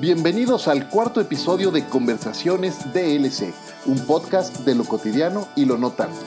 [0.00, 3.52] Bienvenidos al cuarto episodio de Conversaciones DLC,
[3.84, 6.20] un podcast de lo cotidiano y lo no tanto.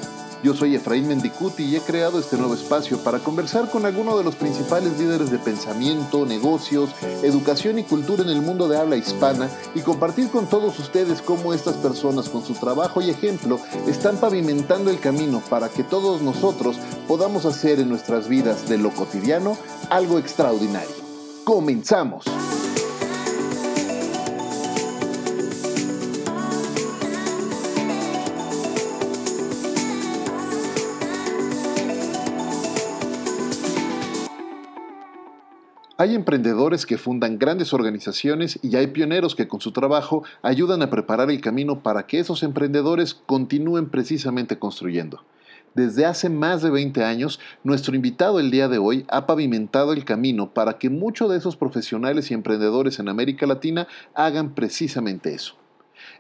[0.44, 4.26] Yo soy Efraín Mendicuti y he creado este nuevo espacio para conversar con algunos de
[4.26, 6.90] los principales líderes de pensamiento, negocios,
[7.24, 11.54] educación y cultura en el mundo de habla hispana y compartir con todos ustedes cómo
[11.54, 13.58] estas personas con su trabajo y ejemplo
[13.88, 16.76] están pavimentando el camino para que todos nosotros
[17.08, 19.58] podamos hacer en nuestras vidas de lo cotidiano
[19.90, 20.92] algo extraordinario.
[21.46, 22.26] ¡Comenzamos!
[36.02, 40.90] Hay emprendedores que fundan grandes organizaciones y hay pioneros que con su trabajo ayudan a
[40.90, 45.24] preparar el camino para que esos emprendedores continúen precisamente construyendo.
[45.76, 50.04] Desde hace más de 20 años, nuestro invitado el día de hoy ha pavimentado el
[50.04, 55.54] camino para que muchos de esos profesionales y emprendedores en América Latina hagan precisamente eso.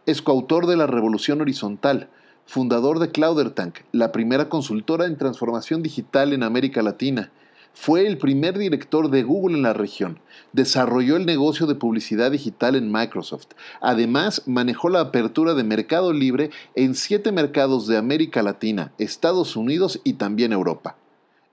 [0.06, 2.08] Es coautor de La Revolución Horizontal,
[2.46, 7.32] fundador de ClouderTank, la primera consultora en transformación digital en América Latina,
[7.74, 10.20] fue el primer director de Google en la región.
[10.54, 13.48] Desarrolló el negocio de publicidad digital en Microsoft.
[13.82, 20.00] Además, manejó la apertura de Mercado Libre en siete mercados de América Latina, Estados Unidos
[20.04, 20.98] y también Europa.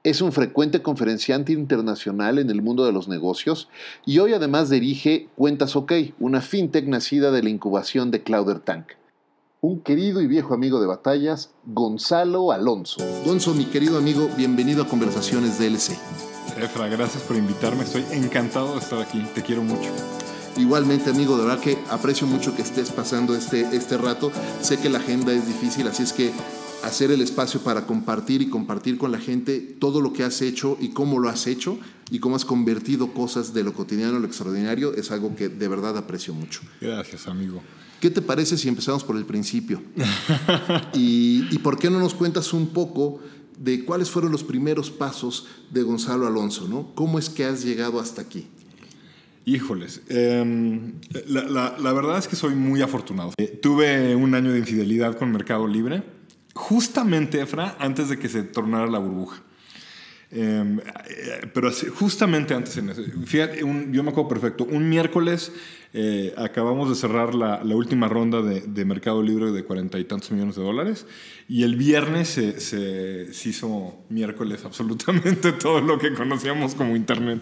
[0.04, 3.68] Es un frecuente conferenciante internacional en el mundo de los negocios
[4.06, 8.92] y hoy además dirige Cuentas OK, una fintech nacida de la incubación de ClouderTank
[9.60, 13.04] un querido y viejo amigo de batallas, Gonzalo Alonso.
[13.24, 15.96] Gonzo, mi querido amigo, bienvenido a Conversaciones DLC.
[16.56, 19.90] Efra, gracias por invitarme, estoy encantado de estar aquí, te quiero mucho.
[20.56, 24.32] Igualmente, amigo, de verdad que aprecio mucho que estés pasando este, este rato.
[24.60, 26.32] Sé que la agenda es difícil, así es que
[26.82, 30.76] hacer el espacio para compartir y compartir con la gente todo lo que has hecho
[30.80, 31.78] y cómo lo has hecho
[32.10, 35.68] y cómo has convertido cosas de lo cotidiano a lo extraordinario es algo que de
[35.68, 36.60] verdad aprecio mucho.
[36.80, 37.60] Gracias, amigo.
[38.00, 39.82] ¿Qué te parece si empezamos por el principio?
[40.94, 43.20] y, por qué no nos cuentas un poco
[43.58, 46.68] de cuáles fueron los primeros pasos de Gonzalo Alonso?
[46.68, 46.94] ¿no?
[46.94, 48.46] ¿Cómo es que has llegado hasta aquí?
[49.44, 50.92] Híjoles, em,
[51.26, 53.32] la, verdad es que soy muy afortunado.
[53.38, 56.02] Eh, tuve un año de infidelidad con Mercado Libre,
[56.52, 59.42] justamente, Efra, antes de que se tornara la burbuja.
[60.30, 65.50] Em, eh, pero justamente antes en fíjate, yo me acuerdo perfecto, un miércoles
[65.94, 70.56] eh, acabamos de cerrar la, última ronda de, Mercado Libre de cuarenta y tantos millones
[70.56, 71.06] de dólares
[71.48, 77.40] y el viernes se, hizo miércoles absolutamente todo lo que conocíamos como Internet.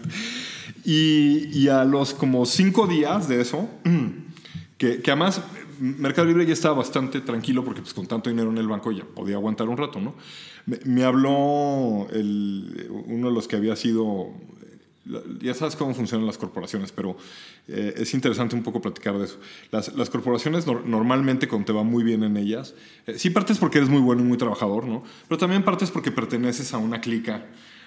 [0.85, 3.69] Y, a los como cinco días de eso,
[4.77, 5.41] que, que además
[5.79, 9.03] Mercado Libre ya estaba bastante tranquilo porque pues, con tanto dinero en el banco ya
[9.03, 10.15] podía aguantar un rato, ¿no?
[10.65, 12.07] Me, habló uno
[13.27, 14.31] de los que había sido
[15.41, 17.17] ya sabes cómo funcionan las corporaciones, pero
[17.67, 19.39] eh, es interesante un poco platicar de eso.
[19.71, 22.73] Las, las normalmente normalmente, cuando te va muy bien en ellas,
[23.05, 25.03] eh, sí partes porque eres muy bueno y muy trabajador, ¿no?
[25.27, 27.45] Pero también partes porque perteneces a una clica,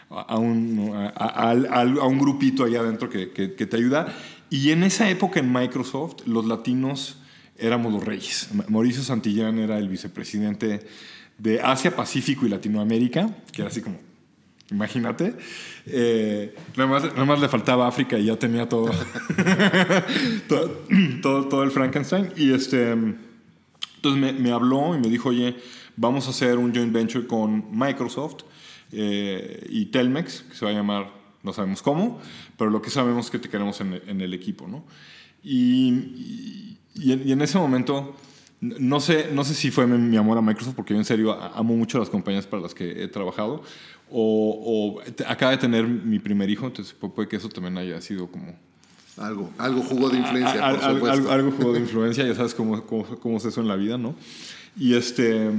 [0.09, 4.15] a un, a, un grupito allá adentro que, que, que, te ayuda.
[4.49, 7.19] Y en esa época en Microsoft, los latinos
[7.57, 8.49] éramos los reyes.
[8.69, 10.81] Mauricio Santillán era el vicepresidente
[11.39, 13.99] de Asia, Pacífico y Latinoamérica, que era así como,
[14.71, 15.35] imagínate.
[15.87, 18.91] Eh, nada, más, le faltaba África y ya tenía todo,
[20.49, 22.33] todo, todo, el Frankenstein.
[22.37, 25.57] Y este, entonces me, habló y me dijo, oye,
[25.97, 28.45] vamos a hacer un joint venture con Microsoft
[28.93, 32.21] eh, y Telmex, que se va a llamar, no sabemos cómo,
[32.57, 34.85] pero lo que sabemos es que te queremos en, el equipo, ¿no?
[35.43, 38.15] y, y en ese momento
[38.61, 41.75] no sé, no sé si fue mi amor a Microsoft, porque yo en serio amo
[41.75, 43.63] mucho las compañías para las que he trabajado,
[44.11, 48.29] o, o acaba de tener mi primer hijo, entonces puede que eso también haya sido
[48.29, 48.55] como...
[49.17, 51.31] Algo, algo jugó de influencia, por supuesto.
[51.31, 54.15] Algo, jugó de influencia, ya sabes cómo, cómo, cómo, es eso en la vida, ¿no?
[54.79, 55.51] Y, este,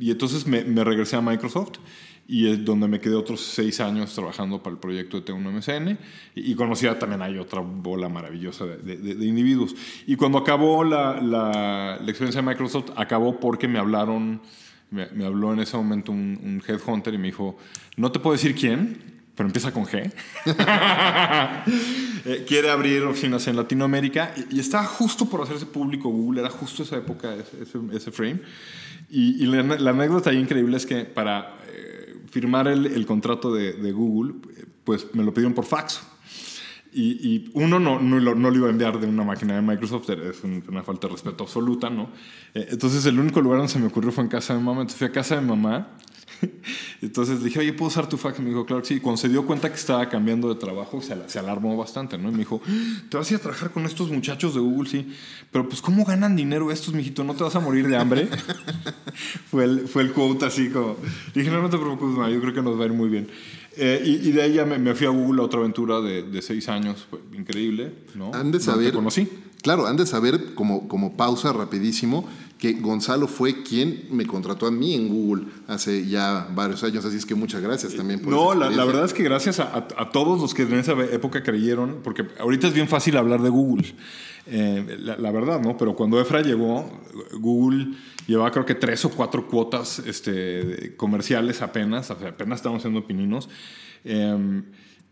[0.00, 1.78] y entonces me, me regresé a Microsoft
[2.26, 5.98] y es donde me quedé otros seis años trabajando para el proyecto de T1MCN
[6.34, 9.74] y, conocía también hay otra bola maravillosa de, de, individuos.
[10.06, 14.40] Y cuando acabó la, la, experiencia de Microsoft, acabó porque me hablaron,
[14.94, 17.58] me, me habló en ese momento un, un, headhunter y me dijo,
[17.96, 20.12] no te puedo decir quién, pero empieza con G.
[22.26, 26.82] Eh, quiere abrir oficinas en Latinoamérica y, estaba justo por hacerse público Google, era justo
[26.82, 28.40] esa época, ese, ese, frame.
[29.10, 31.58] Y, y la, la, anécdota ahí increíble es que para
[32.30, 34.34] firmar el, el contrato de, de, Google,
[34.84, 36.02] pues me lo pidieron por fax.
[36.94, 40.10] Y, y uno no, no, no, lo, iba a enviar de una máquina de Microsoft,
[40.10, 42.10] es una falta de respeto absoluta, ¿no?
[42.54, 44.82] Eh, entonces el único lugar donde se me ocurrió fue en casa de mamá.
[44.82, 45.96] Entonces fui a casa de mamá
[47.02, 48.38] Entonces dije, oye, ¿puedo usar tu fax?
[48.38, 49.00] Y me dijo, claro sí.
[49.00, 52.28] Cuando se dio cuenta que estaba cambiando de trabajo, se, se alarmó bastante, ¿no?
[52.28, 52.60] Y me dijo,
[53.08, 54.88] ¿te vas a ir a trabajar con estos muchachos de Google?
[54.88, 55.12] Sí.
[55.50, 57.24] Pero pues, ¿cómo ganan dinero estos, mijito?
[57.24, 58.28] ¿No te vas a morir de hambre?
[59.50, 60.96] fue, el, fue el quote así como...
[61.34, 63.28] Dije, no, no te preocupes, ma, yo creo que nos va a ir muy bien.
[63.76, 66.22] Eh, y, y de ahí ya me, me fui a Google a otra aventura de,
[66.22, 67.06] de seis años.
[67.08, 68.32] Fue increíble, ¿no?
[68.34, 68.86] Han de saber.
[68.90, 69.28] te conocí.
[69.62, 72.28] Claro, han de saber, como, como pausa rapidísimo,
[72.58, 77.02] que Gonzalo fue quien me contrató a mí en Google hace ya varios años.
[77.04, 79.88] Así es que muchas gracias también por No, la, verdad es que gracias a, a-
[79.96, 83.48] a todos los que en esa época creyeron, porque ahorita es bien fácil hablar de
[83.48, 83.94] Google,
[84.46, 85.76] eh, la, verdad, ¿no?
[85.76, 86.90] Pero cuando Efra llegó,
[87.38, 87.94] Google
[88.26, 93.48] llevaba creo que tres o cuatro cuotas este, comerciales apenas, apenas estábamos haciendo pininos.
[94.04, 94.62] eh,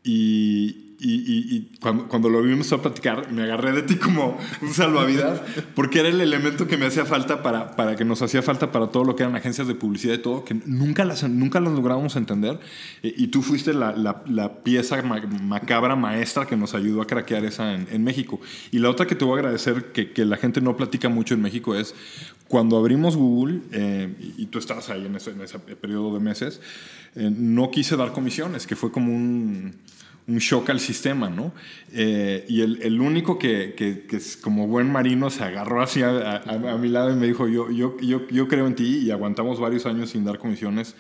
[0.05, 4.39] y, y- y- y cuando, cuando lo vimos a platicar, me agarré de ti como
[4.61, 5.41] un salvavidas,
[5.75, 8.87] porque era el elemento que me hacía falta para, para que nos hacía falta para
[8.89, 12.17] todo lo que eran agencias de publicidad y todo, que nunca las, nunca las lográbamos
[12.17, 12.61] entender.
[13.03, 17.07] Eh, Y tú fuiste la, la- la pieza ma- macabra maestra que nos ayudó a
[17.07, 18.41] craquear esa en, en México.
[18.71, 21.35] Y la otra que te voy a agradecer, que, que la gente no platica mucho
[21.35, 21.95] en México, es
[22.49, 26.21] cuando abrimos Google, eh, y, y tú estabas ahí en ese, en ese periodo de
[26.21, 26.61] meses,
[27.17, 29.75] eh, no quise dar comisiones, que fue como un
[30.29, 31.53] un shock al sistema, ¿no?
[31.93, 36.03] Eh, y el, el único que, que, que es como buen marino se agarró así
[36.03, 38.99] a, a- a mi lado y me dijo, yo, yo, yo, yo creo en ti
[38.99, 40.95] y aguantamos varios años sin dar comisiones.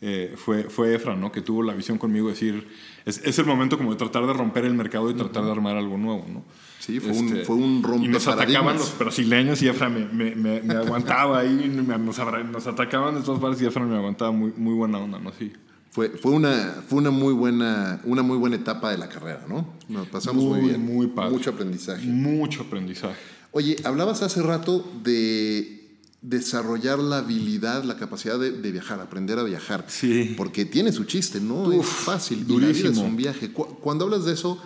[0.00, 1.30] eh, fue, fue Efra, ¿no?
[1.30, 2.66] Que tuvo la visión conmigo de decir,
[3.04, 5.76] es, es el momento como de tratar de romper el mercado y tratar de armar
[5.76, 6.44] algo nuevo, ¿no?
[6.80, 10.60] Sí, fue un- fue un Y nos atacaban los brasileños y Efra me, me, me,
[10.62, 14.74] me aguantaba ahí, nos, nos atacaban de todas partes y Efra me aguantaba muy, muy
[14.74, 15.30] buena onda, ¿no?
[15.38, 15.52] Sí.
[15.92, 19.74] Fue, fue, una, fue una, muy buena, una muy buena etapa de la carrera, ¿no?
[19.88, 20.80] Nos pasamos muy, Muy, bien.
[20.86, 21.30] muy padre.
[21.32, 22.04] Mucho aprendizaje.
[22.06, 23.14] Mucho aprendizaje.
[23.50, 25.80] Oye, hablabas hace rato de
[26.22, 29.84] desarrollar la habilidad, la capacidad de, de viajar, aprender a viajar.
[29.88, 30.34] Sí.
[30.36, 31.70] Porque tiene su chiste, ¿no?
[31.72, 32.38] es fácil.
[32.48, 33.06] Y la vida es durísimo.
[33.06, 33.52] un viaje.
[33.52, 34.58] Cu- Cuando hablas de eso,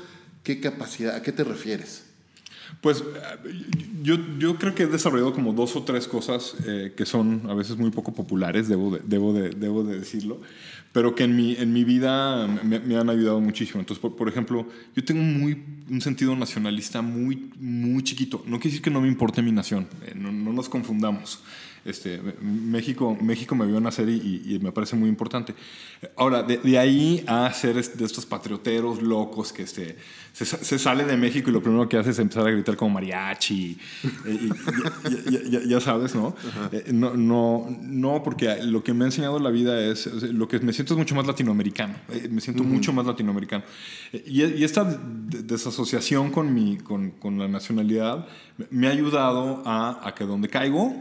[0.45, 2.05] ¿qué capacidad, a qué te refieres?
[2.81, 3.03] Pues
[4.03, 7.55] yo, yo creo que he desarrollado como dos o tres cosas eh, que son a
[7.55, 10.41] veces muy poco populares, debo de, debo de, debo de decirlo,
[10.97, 13.81] pero que en mi, en mi vida me, me han ayudado muchísimo.
[13.81, 18.43] Entonces, por, por ejemplo, yo tengo muy, un sentido nacionalista muy, muy chiquito.
[18.47, 21.43] No quiere decir que no me importe mi nación, eh, no, no nos confundamos.
[21.87, 25.55] Este, México, México me vio nacer y, y me parece muy importante.
[26.17, 29.97] Ahora, de, de ahí a ser de estos patrioteros locos que este,
[30.33, 32.95] se, se sale de México y lo primero que hace es empezar a gritar como
[32.95, 33.79] mariachi.
[34.27, 36.35] y ya, ya- ya- ya sabes, ¿no?
[36.73, 37.17] Eh, ¿no?
[37.17, 40.95] No, no, porque lo que me ha enseñado la vida es, lo que me siento
[40.95, 41.95] es mucho más latinoamericano.
[42.11, 43.65] eh, me siento mucho más latinoamericano.
[44.13, 48.27] Eh, y, esta de- desasociación con, mi, con, con la nacionalidad
[48.71, 50.95] me- ha ayudado a, a que donde caigo,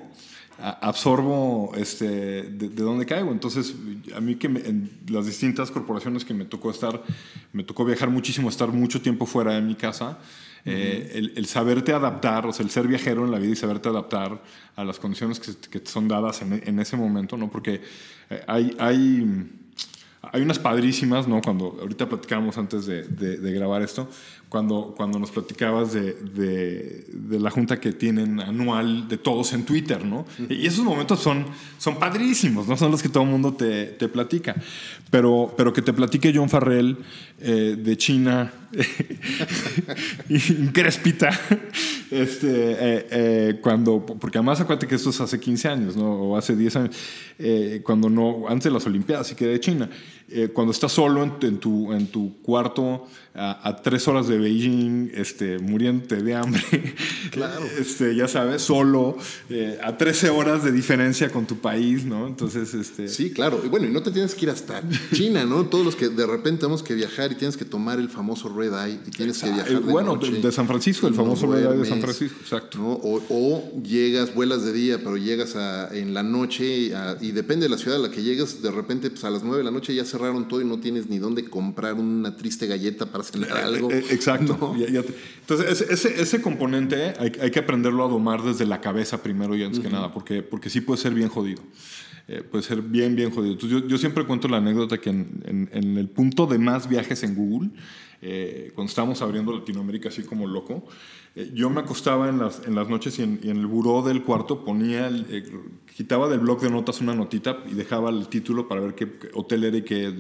[0.60, 2.06] absorbo este,
[2.44, 3.32] de, de dónde caigo.
[3.32, 3.76] Entonces,
[4.16, 7.02] a mí que me- en las distintas corporaciones que me tocó estar,
[7.54, 10.18] me tocó viajar muchísimo, estar mucho tiempo fuera de mi casa.
[10.68, 13.88] eh, el, el saberte adaptar, o sea, el ser viajero en la vida y saberte
[13.90, 14.42] adaptar
[14.76, 17.52] a las condiciones que, que te son dadas en, en ese momento, ¿no?
[17.52, 17.82] Porque
[18.32, 19.48] eh, hay, hay,
[20.32, 21.40] hay unas padrísimas, ¿no?
[21.42, 24.10] Cuando ahorita platicábamos antes de, de- de grabar esto,
[24.56, 29.66] cuando, cuando nos platicabas de, de- de la junta que tienen anual de todos en
[29.66, 30.26] Twitter, ¿no?
[30.48, 31.46] Y esos momentos son,
[31.78, 32.78] son padrísimos, ¿no?
[32.78, 34.56] Son los que todo el mundo te, te platica.
[35.12, 36.98] Pero, pero que te platique John Farrell
[37.42, 38.54] eh, de China,
[40.30, 41.30] incréspita,
[42.12, 46.12] este, eh, eh, cuando, porque además acuérdate que esto es hace 15 años, ¿no?
[46.14, 46.96] O hace 10 años,
[47.40, 49.90] eh, cuando no, antes de las Olimpiadas, y que de China,
[50.30, 53.06] eh, cuando estás solo en, en tu, en tu cuarto
[53.36, 56.62] a, a tres horas de Beijing, este, muriéndote de hambre,
[57.32, 57.62] Claro.
[57.80, 59.18] este, ya sabes, solo,
[59.50, 62.28] eh, a 13 horas de diferencia con tu país, ¿no?
[62.28, 63.10] Entonces, este...
[63.10, 63.62] Sí, claro.
[63.66, 64.82] Y bueno, y no te tienes que ir hasta
[65.14, 65.66] China, ¿no?
[65.66, 68.74] Todos los que de repente tenemos que viajar y tienes que tomar el famoso Red
[68.74, 70.32] Eye y tienes que viajar de bueno, noche.
[70.32, 72.78] de- San Francisco, el famoso Red Eye de San Francisco, exacto.
[72.78, 72.92] ¿no?
[72.94, 77.66] O, o llegas, vuelas de día, pero llegas a- en la noche a- y depende
[77.66, 79.72] de la ciudad a la que llegas, de repente pues a las 9 de la
[79.72, 83.52] noche ya cerraron todo y no tienes ni dónde comprar una triste galleta para cenar
[83.58, 83.92] algo.
[83.92, 84.58] Eh, Exacto.
[84.60, 84.78] ¿no?
[84.78, 88.82] Ya- ya te- Entonces, ese, ese, componente hay, hay que aprenderlo a domar desde la
[88.82, 91.62] cabeza primero y antes que nada, porque, porque sí puede ser bien jodido.
[92.28, 93.54] Eh, puede ser bien, bien jodido.
[93.54, 96.90] Entonces, yo, yo siempre cuento la anécdota que en, en- en el punto de más
[96.90, 97.70] viajes en Google,
[98.22, 100.88] eh, cuando estábamos abriendo Latinoamérica así como loco, eh,
[101.54, 105.10] yo me acostaba en las, en las noches y en, el buró del cuarto ponía,
[105.10, 105.44] eh,
[105.94, 109.66] quitaba del blog de notas una notita y dejaba el título para ver qué, hotel
[109.66, 110.14] era y qué,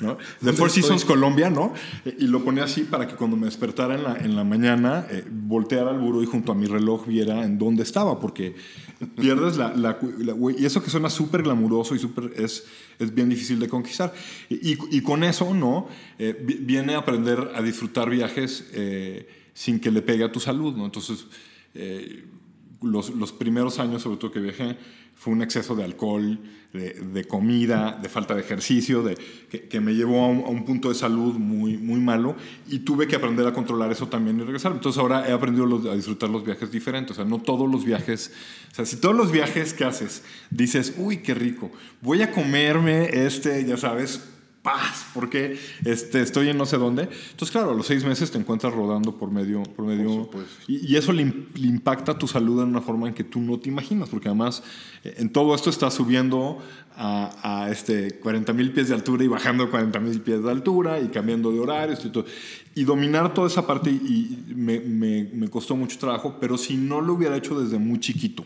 [0.00, 0.18] ¿no?
[0.44, 1.72] The Four Seasons Colombia, ¿no?
[2.04, 5.90] Y lo ponía así para que cuando me despertara en la, en la mañana, volteara
[5.90, 8.54] al buró y junto a mi reloj viera en dónde estaba, porque
[9.16, 9.98] pierdes la, la,
[10.58, 12.66] y eso que suena súper glamuroso y súper, es,
[12.98, 14.12] es bien difícil de conquistar.
[14.50, 15.88] Y, y, con eso, ¿no?
[16.18, 18.70] viene a aprender a disfrutar viajes
[19.54, 20.84] sin que le pegue a tu salud, ¿no?
[20.84, 21.26] Entonces,
[21.74, 22.24] eh,
[22.82, 24.76] los, los, primeros años, sobre todo que viajé,
[25.14, 26.38] fue un exceso de alcohol,
[26.72, 29.14] de, comida, de falta de ejercicio, de,
[29.68, 32.34] que, me llevó a un, a un, punto de salud muy, muy malo
[32.66, 34.72] y tuve que aprender a controlar eso también y regresar.
[34.72, 38.32] Entonces ahora he aprendido a disfrutar los viajes diferentes, o sea, no todos los viajes,
[38.72, 43.26] o sea, si todos los viajes que haces dices, uy, qué rico, voy a comerme
[43.26, 44.31] este, ya sabes,
[44.62, 47.02] paz, porque este, estoy en no sé dónde.
[47.02, 49.62] Entonces, claro, a los seis meses te encuentras rodando por medio...
[49.64, 50.30] Por medio
[50.68, 53.68] y, y, eso le, impacta tu salud en una forma en que tú no te
[53.68, 54.62] imaginas, porque además
[55.02, 56.58] eh, en todo esto estás subiendo
[56.96, 61.00] a, a este 40 mil pies de altura y bajando 40 mil pies de altura
[61.00, 62.24] y cambiando de horarios y todo.
[62.74, 67.00] Y dominar toda esa parte y, me, me, me costó mucho trabajo, pero si no
[67.00, 68.44] lo hubiera hecho desde muy chiquito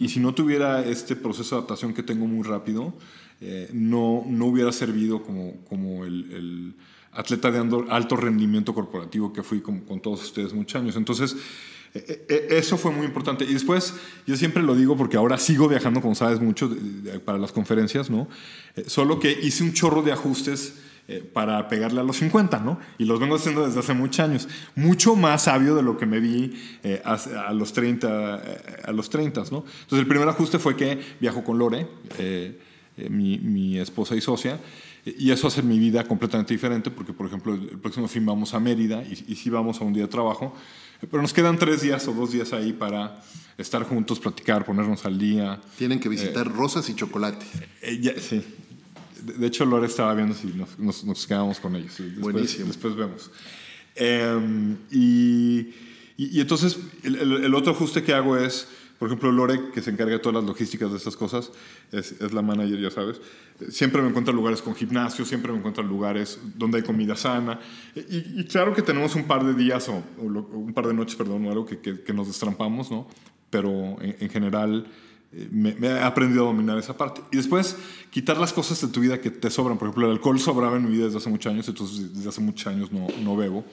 [0.00, 2.94] y si no tuviera este proceso de adaptación que tengo muy rápido,
[3.44, 6.74] eh, no, no hubiera servido como, como el,
[7.10, 10.96] atleta de alto rendimiento corporativo que fui con, todos ustedes muchos años.
[10.96, 11.36] Entonces,
[11.92, 13.44] eh, eh, eso fue muy importante.
[13.44, 13.94] Y después,
[14.26, 16.70] yo siempre lo digo porque ahora sigo viajando, como sabes, mucho
[17.24, 18.28] para las conferencias, ¿no?
[18.86, 20.78] solo que hice un chorro de ajustes
[21.34, 22.78] para pegarle a los 50, ¿no?
[22.96, 24.48] Y los vengo haciendo desde hace muchos años.
[24.76, 26.54] Mucho más sabio de lo que me vi
[27.04, 28.42] a, los 30,
[28.84, 29.64] a los 30, ¿no?
[29.66, 31.88] Entonces, el primer ajuste fue que viajo con Lore.
[32.18, 32.56] Eh,
[32.96, 34.60] mi, esposa y socia.
[35.04, 38.60] Y eso hace mi vida completamente diferente porque, por ejemplo, el próximo fin vamos a
[38.60, 40.54] Mérida y, y sí vamos a un día de trabajo,
[41.10, 43.20] pero nos quedan tres días o dos días ahí para
[43.58, 45.60] estar juntos, platicar, ponernos al día.
[45.76, 47.48] Tienen que visitar eh, rosas y chocolates.
[47.82, 48.42] Eh, sí.
[49.38, 51.96] De hecho, Lore estaba viendo si nos, nos, quedamos con ellos.
[51.96, 52.66] Después, Buenísimo.
[52.66, 53.30] Después vemos.
[53.94, 55.70] Em, y,
[56.16, 58.68] y, entonces, el, el, otro ajuste que hago es
[59.02, 61.50] por ejemplo, Lore, que se encarga de todas las logísticas de estas cosas,
[61.90, 63.20] es, es la manager, ya sabes.
[63.68, 67.58] Siempre me encuentra lugares con gimnasio, siempre me encuentra lugares donde hay comida sana.
[67.96, 71.50] Y, claro que tenemos un par de días o, un par de noches, perdón, o
[71.50, 73.08] algo que, que, nos destrampamos, ¿no?
[73.50, 74.86] Pero en, general
[75.32, 77.22] eh, me, he aprendido a dominar esa parte.
[77.32, 77.76] Y después,
[78.08, 79.78] quitar las cosas de tu vida que te sobran.
[79.78, 82.40] Por ejemplo, el alcohol sobraba en mi vida desde hace muchos años, entonces desde hace
[82.40, 83.64] muchos años no, no bebo.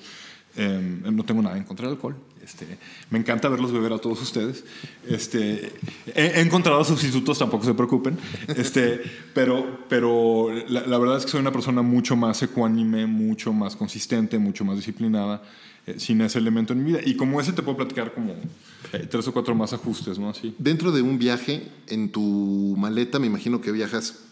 [0.55, 2.15] Em, no tengo nada en contra del alcohol.
[2.43, 2.65] Este,
[3.11, 4.63] me encanta verlos beber a todos ustedes.
[5.07, 5.71] Este,
[6.15, 8.17] he, encontrado sustitutos, tampoco se preocupen.
[8.47, 9.01] Este,
[9.33, 14.39] pero pero la, verdad es que soy una persona mucho más ecuánime, mucho más consistente,
[14.39, 15.43] mucho más disciplinada,
[15.85, 17.01] eh, sin ese elemento en mi vida.
[17.05, 18.33] Y como ese te puedo platicar como
[18.93, 20.29] eh, tres o cuatro más ajustes, ¿no?
[20.29, 20.55] Así.
[20.57, 24.23] Dentro de un viaje, en tu maleta, me imagino que viajas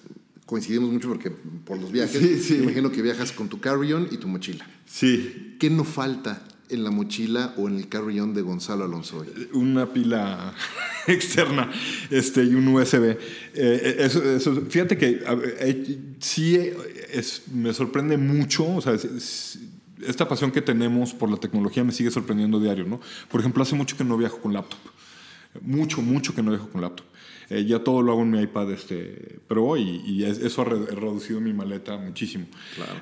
[0.47, 4.27] coincidimos mucho porque por los viajes, me imagino que viajas con tu carry-on y tu
[4.27, 4.65] mochila.
[4.87, 5.57] Sí.
[5.59, 10.53] ¿Qué no falta en la mochila o en el carry-on de Gonzalo Alonso Una pila
[11.07, 11.71] externa
[12.09, 13.17] este, y un USB.
[13.53, 14.21] Eh, eso,
[14.69, 15.21] fíjate que
[15.59, 16.57] eh, sí
[17.11, 18.97] es, me sorprende mucho, o sea,
[20.05, 22.99] esta pasión que tenemos por la tecnología me sigue sorprendiendo diario, ¿no?
[23.29, 24.79] Por ejemplo, hace mucho que no viajo con laptop.
[25.61, 27.05] Mucho, mucho que no viajo con laptop.
[27.49, 31.53] Eh, ya todo lo hago en mi iPad este, Pro y, eso ha reducido mi
[31.53, 32.45] maleta muchísimo.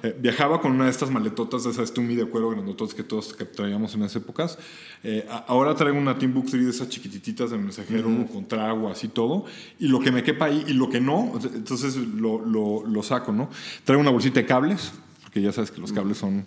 [0.04, 3.34] Eh, viajaba con una de estas maletotas de esas Tumi de cuero grandotas que todos
[3.34, 4.60] que traíamos en esas épocas.
[5.04, 9.46] Eh, ahora traigo una Teambook 3 de esas chiquititas de mensajero con trago, así todo.
[9.80, 13.32] Y lo que me quepa ahí y lo que no, entonces lo, lo, lo saco,
[13.32, 13.50] ¿no?
[13.84, 16.46] Traigo una bolsita de cables, porque ya sabes que los cables son...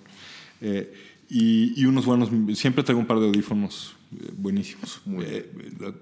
[1.31, 5.01] Y, y, unos buenos, siempre traigo un par de audífonos eh, buenísimos.
[5.21, 5.51] Eh,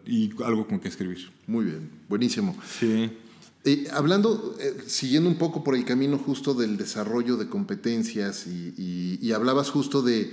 [0.06, 1.30] y algo con que escribir.
[1.46, 2.56] Muy bien, buenísimo.
[2.78, 3.10] Sí.
[3.64, 9.32] Eh, hablando, siguiendo un poco por el camino justo del desarrollo de competencias y, y,
[9.32, 10.32] hablabas justo de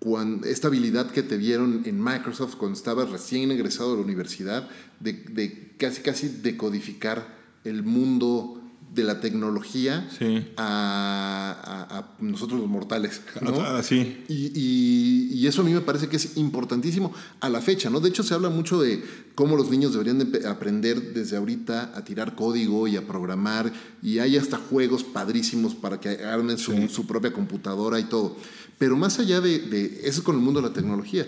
[0.00, 4.68] cuando, esta habilidad que te vieron en Microsoft cuando estabas recién egresado de la universidad,
[4.98, 8.61] de, de casi casi decodificar el mundo
[8.94, 10.08] de la tecnología
[10.56, 13.22] a, nosotros los mortales.
[13.40, 13.60] ¿no?
[13.60, 14.24] Ah, sí.
[14.28, 18.00] Y, y, eso a mí me parece que es importantísimo a la fecha, ¿no?
[18.00, 19.02] De hecho, se habla mucho de
[19.34, 23.72] cómo los niños deberían de aprender desde ahorita a tirar código y a programar,
[24.02, 28.36] y hay hasta juegos padrísimos para que armen su, su propia computadora y todo.
[28.78, 31.26] Pero más allá de, de, eso es con el mundo de la tecnología,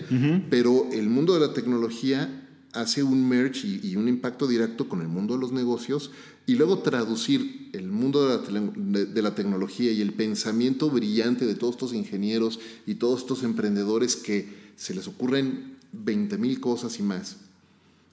[0.49, 2.41] pero el mundo de la tecnología
[2.75, 6.11] hace un merge y, un impacto directo con el mundo de los negocios
[6.47, 11.93] y luego traducir el mundo de la, tecnología y el pensamiento brillante de todos estos
[11.93, 17.37] ingenieros y todos estos emprendedores que se les ocurren 20 mil cosas y más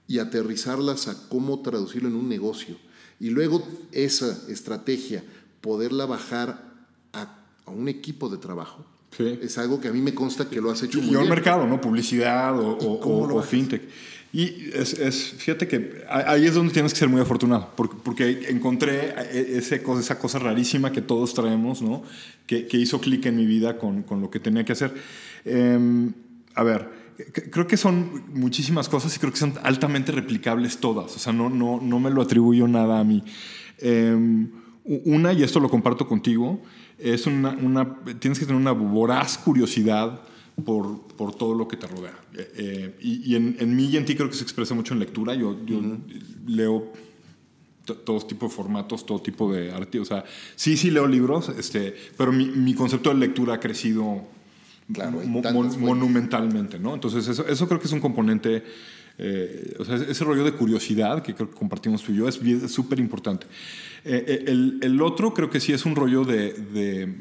[0.07, 2.77] y aterrizarlas a cómo traducirlo en un negocio
[3.19, 5.23] y luego esa estrategia
[5.61, 6.73] poderla bajar
[7.13, 8.85] a, un equipo de trabajo.
[9.17, 11.21] Es algo que a mí me consta que lo has hecho muy bien.
[11.21, 11.79] Y un mercado, ¿no?
[11.79, 13.83] Publicidad o, o fintech.
[14.35, 18.47] Y es, es, fíjate que ahí es donde tienes que ser muy afortunado, porque, porque
[18.49, 22.01] encontré ese, esa cosa rarísima que todos traemos, ¿no?
[22.47, 24.95] Que, que hizo clic en mi vida con, con, lo que tenía que hacer.
[25.45, 26.11] Em,
[26.55, 26.89] a ver,
[27.51, 31.51] creo que son muchísimas cosas y creo que son altamente replicables todas, o sea, no,
[31.51, 33.23] no, no me lo atribuyo nada a mí.
[33.77, 34.49] Em,
[34.83, 36.59] una, y esto lo comparto contigo,
[36.97, 40.21] es una, una, tienes que tener una voraz curiosidad
[40.65, 42.15] por, por todo lo que te rodea.
[42.35, 44.99] Eh, eh, y, en, en, mí y en ti creo que se expresa mucho en
[44.99, 45.33] lectura.
[45.33, 45.81] Yo, yo
[46.45, 46.93] leo
[47.85, 49.99] todo tipo de formatos, todo tipo de arte.
[49.99, 50.23] O sea,
[50.55, 54.25] sí, sí leo libros, este, pero mi, mi concepto de lectura ha crecido
[55.79, 56.93] monumentalmente, ¿no?
[56.93, 58.63] Entonces, eso, eso, creo que es un componente,
[59.17, 62.39] eh, o sea, ese rollo de curiosidad que creo que compartimos tú y yo es
[62.71, 63.47] súper importante.
[64.03, 67.15] el, el, otro creo que sí es un rollo de, de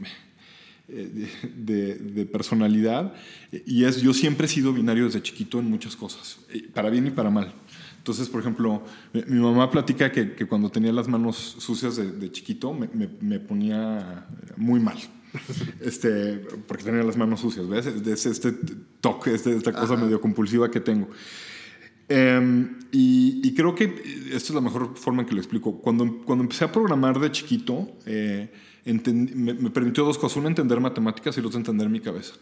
[0.93, 3.15] eh, de, personalidad
[3.67, 6.39] y es, yo siempre he sido binario desde chiquito en muchas cosas,
[6.75, 7.53] para bien y para mal.
[7.99, 8.83] Entonces, por ejemplo,
[9.13, 12.89] mi, mamá platica que, que, cuando tenía las manos sucias de, chiquito me,
[13.21, 14.99] me, ponía muy mal.
[15.81, 16.35] Este,
[16.67, 17.87] porque tenía las manos sucias, ¿ves?
[17.87, 18.53] Es este
[19.01, 21.09] toque, este, esta cosa medio compulsiva que tengo.
[22.15, 23.85] Em, y, creo que
[24.27, 25.81] esta es la mejor forma en que lo explico.
[25.81, 28.53] Cuando, cuando empecé a programar de chiquito, eh,
[28.85, 30.37] me, permitió dos cosas.
[30.37, 32.35] Una, entender matemáticas y la otra, entender mi cabeza.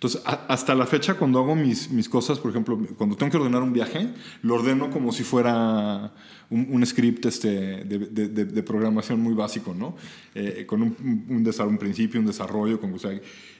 [0.00, 3.62] Entonces, hasta la fecha, cuando hago mis, mis cosas, por ejemplo, cuando tengo que ordenar
[3.62, 4.08] un viaje,
[4.40, 6.14] lo ordeno como si fuera
[6.48, 9.96] un, script este, de, de, programación muy básico, ¿no?
[10.34, 10.96] Eh, con un,
[11.28, 12.94] un, un, principio, un desarrollo, con,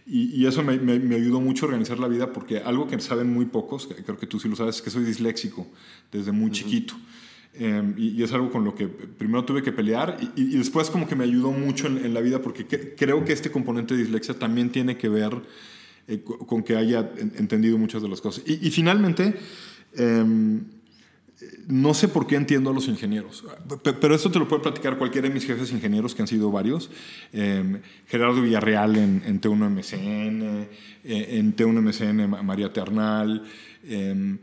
[0.06, 3.30] y, y, eso me, me, ayudó mucho a organizar la vida porque algo que saben
[3.30, 5.66] muy pocos, creo que tú sí lo sabes, es que soy disléxico
[6.10, 6.94] desde muy chiquito.
[7.52, 11.16] Em, y, es algo con lo que primero tuve que pelear y, después como que
[11.16, 12.66] me ayudó mucho en, la vida porque
[12.96, 15.42] creo que este componente de dislexia también tiene que ver
[16.08, 18.44] eh, con que haya entendido muchas de las cosas.
[18.46, 19.34] Y, finalmente,
[19.94, 20.64] em,
[21.68, 23.44] no sé por qué entiendo a los ingenieros,
[24.00, 26.90] pero esto te lo puede platicar cualquiera de mis jefes ingenieros, que han sido varios.
[27.32, 30.68] Em, Gerardo Villarreal en, en T1MCN,
[31.04, 33.44] eh, en T1MCN María Ternal.
[33.84, 34.38] Eh,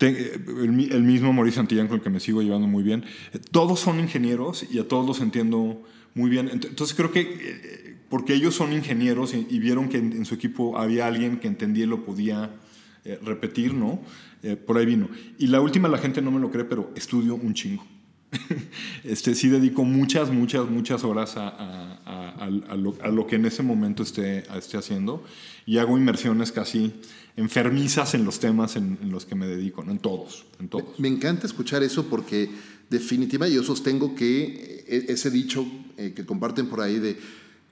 [0.00, 3.04] el, mismo Mauricio Santillán con el que me sigo llevando muy bien.
[3.32, 5.82] Eh, todos son ingenieros y a todos los entiendo
[6.14, 6.48] muy bien.
[6.48, 11.06] Entonces creo que eh, porque ellos son ingenieros y, vieron que en, su equipo había
[11.06, 12.50] alguien que entendía y lo podía
[13.22, 14.00] repetir, ¿no?
[14.66, 15.08] por ahí vino.
[15.38, 17.84] Y la última, la gente no me lo cree, pero estudio un chingo.
[19.04, 23.46] este, sí dedico muchas, muchas, muchas horas a, a, a, lo, a, lo, que en
[23.46, 25.24] ese momento esté, esté haciendo
[25.66, 26.92] y hago inmersiones casi
[27.36, 29.92] enfermizas en los temas en, los que me dedico, ¿no?
[29.92, 30.98] en todos, en todos.
[30.98, 32.50] Me encanta escuchar eso porque
[32.90, 35.66] definitivamente yo sostengo que e, ese dicho
[35.96, 37.18] eh, que comparten por ahí de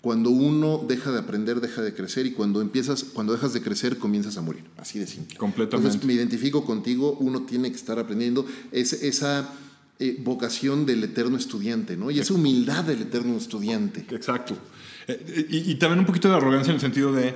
[0.07, 3.99] cuando uno deja de aprender, deja de crecer y cuando empiezas, cuando dejas de crecer,
[3.99, 4.63] comienzas a morir.
[4.77, 5.37] Así de simple.
[5.37, 5.89] Completamente.
[5.89, 9.53] Entonces me identifico contigo, uno tiene que estar aprendiendo es, esa
[9.99, 12.13] eh, vocación del eterno estudiante, ¿no?
[12.13, 14.07] Y esa humildad del eterno estudiante.
[14.15, 14.57] Exacto.
[15.09, 17.35] Eh, y, y, también un poquito de arrogancia en el sentido de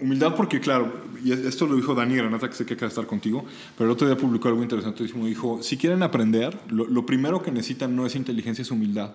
[0.00, 0.92] humildad porque, claro,
[1.24, 3.44] y esto lo dijo Dani Granata, que sé que acaba de estar contigo,
[3.76, 5.26] pero el otro día publicó algo interesantísimo.
[5.26, 9.10] Dijo, si quieren aprender, lo, primero que necesitan no es inteligencia, es humildad.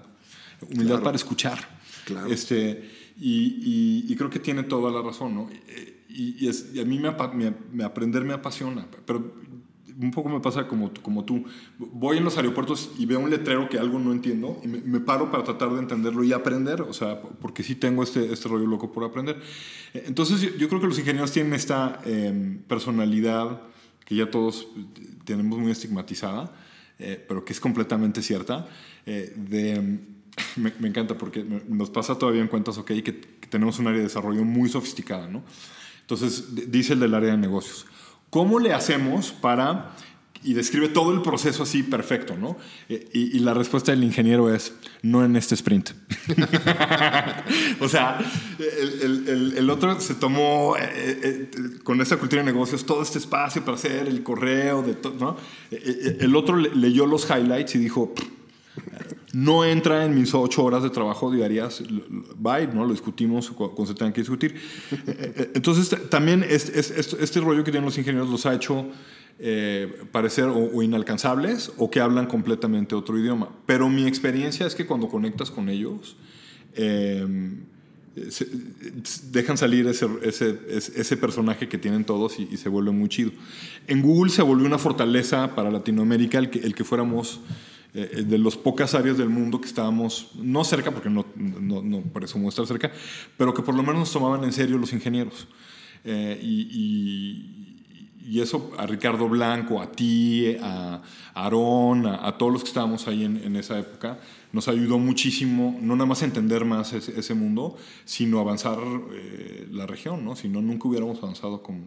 [0.70, 1.85] Humildad para escuchar.
[2.06, 2.28] Claro.
[2.28, 2.90] Este,
[3.20, 5.50] y, y, creo que tiene toda la razón, ¿no?
[6.10, 9.34] Y, y a mí me, me, me, aprender me apasiona, pero
[10.00, 11.46] un poco me pasa como, como tú.
[11.78, 15.32] Voy en los aeropuertos y veo un letrero que algo no entiendo y me, paro
[15.32, 18.92] para tratar de entenderlo y aprender, o sea, porque sí tengo este, este rollo loco
[18.92, 19.40] por aprender.
[19.94, 23.62] Entonces yo, creo que los ingenieros tienen esta em, personalidad
[24.06, 24.68] que ya todos
[25.24, 26.54] tenemos muy estigmatizada,
[27.00, 28.68] eh, pero que es completamente cierta,
[29.06, 30.15] eh, de...
[30.56, 34.06] Me, encanta porque nos pasa todavía en cuentas, ok, que, que tenemos un área de
[34.06, 35.44] desarrollo muy sofisticada, ¿no?
[36.02, 37.88] Entonces, dice el del área de negocios
[38.30, 39.96] ¿Cómo le hacemos para
[40.44, 42.58] y describe todo el proceso así perfecto, ¿no?
[42.88, 45.92] Eh, y, la respuesta del ingeniero es, no en este sprint.
[47.80, 48.20] o sea,
[48.60, 51.50] el, otro se tomó eh, eh,
[51.84, 55.38] con esa cultura de negocios todo este espacio para hacer el correo, de ¿no?
[55.72, 58.14] El otro leyó los highlights y dijo,
[59.34, 61.84] no entra en mis ocho horas de trabajo diarias,
[62.38, 62.86] bye, ¿no?
[62.86, 64.56] Lo discutimos cuando se tenga que discutir.
[65.54, 68.88] Entonces, también este, este, rollo que tienen los ingenieros los ha hecho
[69.38, 73.50] eh, parecer o, inalcanzables o que hablan completamente otro idioma.
[73.66, 76.16] Pero mi experiencia es que cuando conectas con ellos,
[76.74, 77.66] em,
[79.32, 83.32] dejan salir ese, ese, ese, personaje que tienen todos y, se vuelve muy chido.
[83.88, 87.42] En Google se volvió una fortaleza para Latinoamérica el que, el que fuéramos
[87.96, 92.02] eh, de las pocas áreas del mundo que estábamos, no cerca, porque no, no, no
[92.02, 92.92] presumimos estar cerca,
[93.38, 95.48] pero que por lo menos nos tomaban en serio los ingenieros.
[96.04, 97.66] Eh, y
[98.28, 101.02] y eso a Ricardo Blanco, a ti, a
[101.36, 104.20] Aarón, a, todos los que estábamos ahí en, esa época,
[104.52, 108.80] nos ayudó muchísimo, no nada más a entender más ese, mundo, sino avanzar
[109.14, 110.36] eh, la región, ¿no?
[110.36, 111.86] Si no, nunca hubiéramos avanzado como,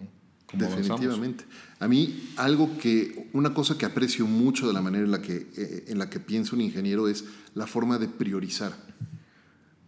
[0.51, 1.45] como Definitivamente.
[1.79, 5.47] A mí, algo que, una cosa que aprecio mucho de la manera en la que,
[5.57, 8.73] eh, en la que piensa un ingeniero es la forma de priorizar.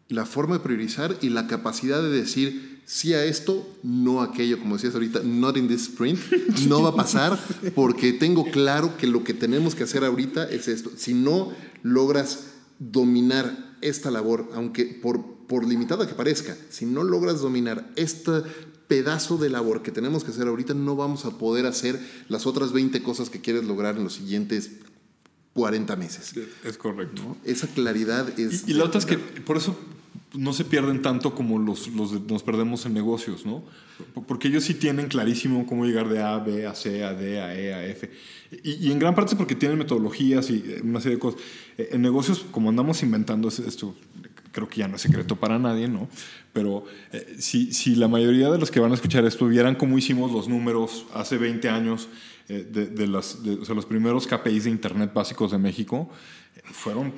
[0.09, 4.59] La forma de priorizar y la capacidad de decir, sí a esto, no a aquello,
[4.59, 6.18] como decías ahorita, not in this sprint,
[6.68, 7.38] no va a pasar
[7.75, 10.90] porque tengo claro que lo que tenemos que hacer ahorita es esto.
[10.96, 17.40] Si no logras dominar esta labor, aunque por, por limitada que parezca, si no logras
[17.40, 18.42] dominar este
[18.90, 22.72] pedazo de labor que tenemos que hacer ahorita, no vamos a poder hacer las otras
[22.72, 24.72] 20 cosas que quieres lograr en los siguientes
[25.55, 26.35] 40 meses.
[26.64, 27.37] Es correcto.
[27.44, 28.66] Esa claridad es...
[28.66, 29.79] Y, y la otra es que, por eso
[30.35, 33.62] no se pierden tanto como los, nos perdemos en negocios, ¿no?
[34.26, 37.57] Porque ellos sí tienen clarísimo cómo llegar de A, B, a C, a D, a
[37.57, 38.11] E, a F.
[38.64, 41.40] Y, en gran parte es porque tienen metodologías y una serie de cosas.
[41.79, 43.94] Eh, en negocios, como andamos inventando esto,
[44.52, 46.08] creo que ya no es secreto para nadie, ¿no?
[46.52, 49.96] Pero eh, si, si, la mayoría de los que van a escuchar esto vieran cómo
[49.98, 52.08] hicimos los números hace 20 años
[52.48, 56.10] eh, de, las, o sea, los primeros KPIs de Internet básicos de México,
[56.72, 57.12] fueron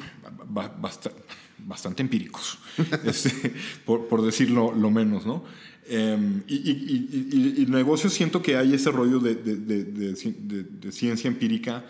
[0.78, 1.22] bastante
[1.66, 2.58] bastante empíricos,
[3.04, 3.52] este,
[3.84, 5.44] por, decirlo lo menos, ¿no?
[5.88, 11.86] Em, y, y, y, negocio siento que hay ese rollo de, de, ciencia empírica eh,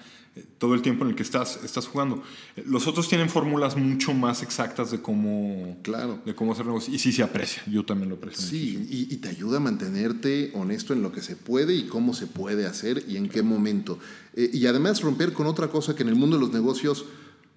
[0.59, 2.23] todo el tiempo en el que estás, estás jugando.
[2.64, 6.21] Los otros tienen fórmulas mucho más exactas de cómo, claro.
[6.25, 6.95] de cómo hacer negocio.
[6.95, 8.47] Y sí se aprecia, yo también lo aprecio.
[8.47, 12.27] Sí, y, te ayuda a mantenerte honesto en lo que se puede y cómo se
[12.27, 13.99] puede hacer y en qué momento.
[14.35, 17.05] Eh, y además romper con otra cosa que en el mundo de los negocios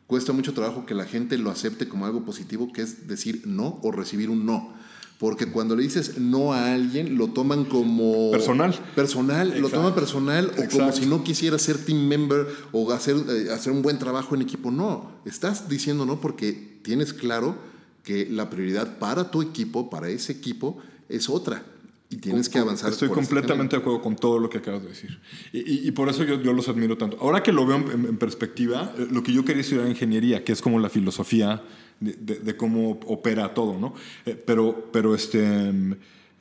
[0.05, 3.79] cuesta mucho trabajo que la gente lo acepte como algo positivo, que es decir no
[3.83, 4.73] o recibir un no.
[5.17, 8.31] Porque cuando le dices no a alguien, lo toman como...
[8.31, 8.77] Personal.
[8.95, 13.49] Personal, lo toman personal o como si no quisiera ser team member o hacer, eh,
[13.51, 14.71] hacer un buen trabajo en equipo.
[14.71, 17.55] No, estás diciendo no porque tienes claro
[18.03, 21.63] que la prioridad para tu equipo, para ese equipo, es otra
[22.09, 22.91] y tienes que avanzar.
[22.91, 25.19] Estoy completamente de acuerdo con todo lo que acabas de decir.
[25.51, 27.17] Y, por eso yo, yo, los admiro tanto.
[27.19, 30.61] Ahora que lo veo en, perspectiva, eh, lo que yo quería estudiar ingeniería, que es
[30.61, 31.63] como la filosofía
[31.99, 33.93] de, cómo opera todo, ¿no?
[34.25, 35.71] Eh, pero, pero, este,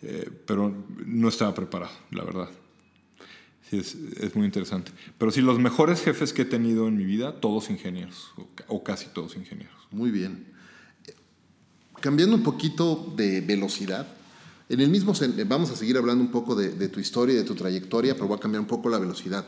[0.02, 0.74] eh, pero
[1.06, 2.48] no estaba preparado, la verdad.
[3.70, 4.92] Sí, es, es, muy interesante.
[5.16, 8.32] Pero sí, los mejores jefes que he tenido en mi vida, todos ingenieros,
[8.68, 9.74] o, casi todos ingenieros.
[9.90, 10.46] Muy bien.
[12.00, 14.06] Cambiando un poquito de velocidad,
[14.68, 15.12] en el mismo,
[15.46, 18.40] vamos a seguir hablando un poco de, tu historia de tu trayectoria, pero voy a
[18.40, 19.46] cambiar un poco la velocidad.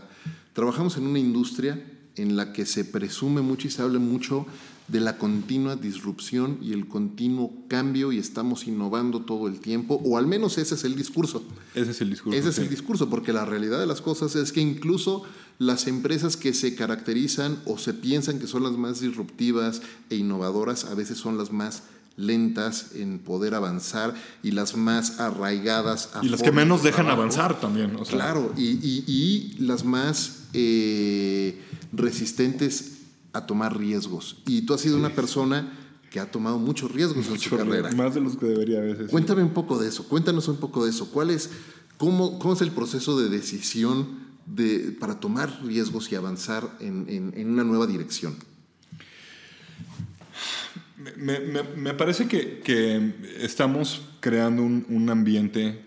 [0.52, 1.78] Trabajamos en una industria
[2.16, 4.46] en la que se presume mucho y se habla mucho
[4.88, 10.16] de la continua disrupción y el continuo cambio y estamos innovando todo el tiempo, o
[10.16, 11.42] al menos ese es el discurso.
[11.74, 12.38] Ese es el discurso.
[12.38, 15.24] Ese es el discurso, porque la realidad de las cosas es que incluso
[15.58, 20.84] las empresas que se caracterizan o se piensan que son las más disruptivas e innovadoras
[20.84, 21.82] a veces son las más
[22.16, 26.10] lentas en poder avanzar y las más arraigadas.
[26.14, 27.96] A y las que menos dejan avanzar también.
[28.08, 31.60] Claro, y, las más eh,
[31.92, 34.42] resistentes a tomar riesgos.
[34.46, 35.72] Y tú has sido una persona
[36.10, 37.90] que ha tomado muchos riesgos en su carrera.
[37.92, 39.10] Más de los que debería a veces.
[39.10, 41.10] Cuéntame un poco de eso, cuéntanos un poco de eso.
[41.10, 41.50] ¿Cuál es,
[41.98, 47.50] cómo, cómo es el proceso de decisión de, para tomar riesgos y avanzar en, en
[47.50, 48.36] una nueva dirección?
[51.16, 55.80] Me, parece que, estamos creando un, ambiente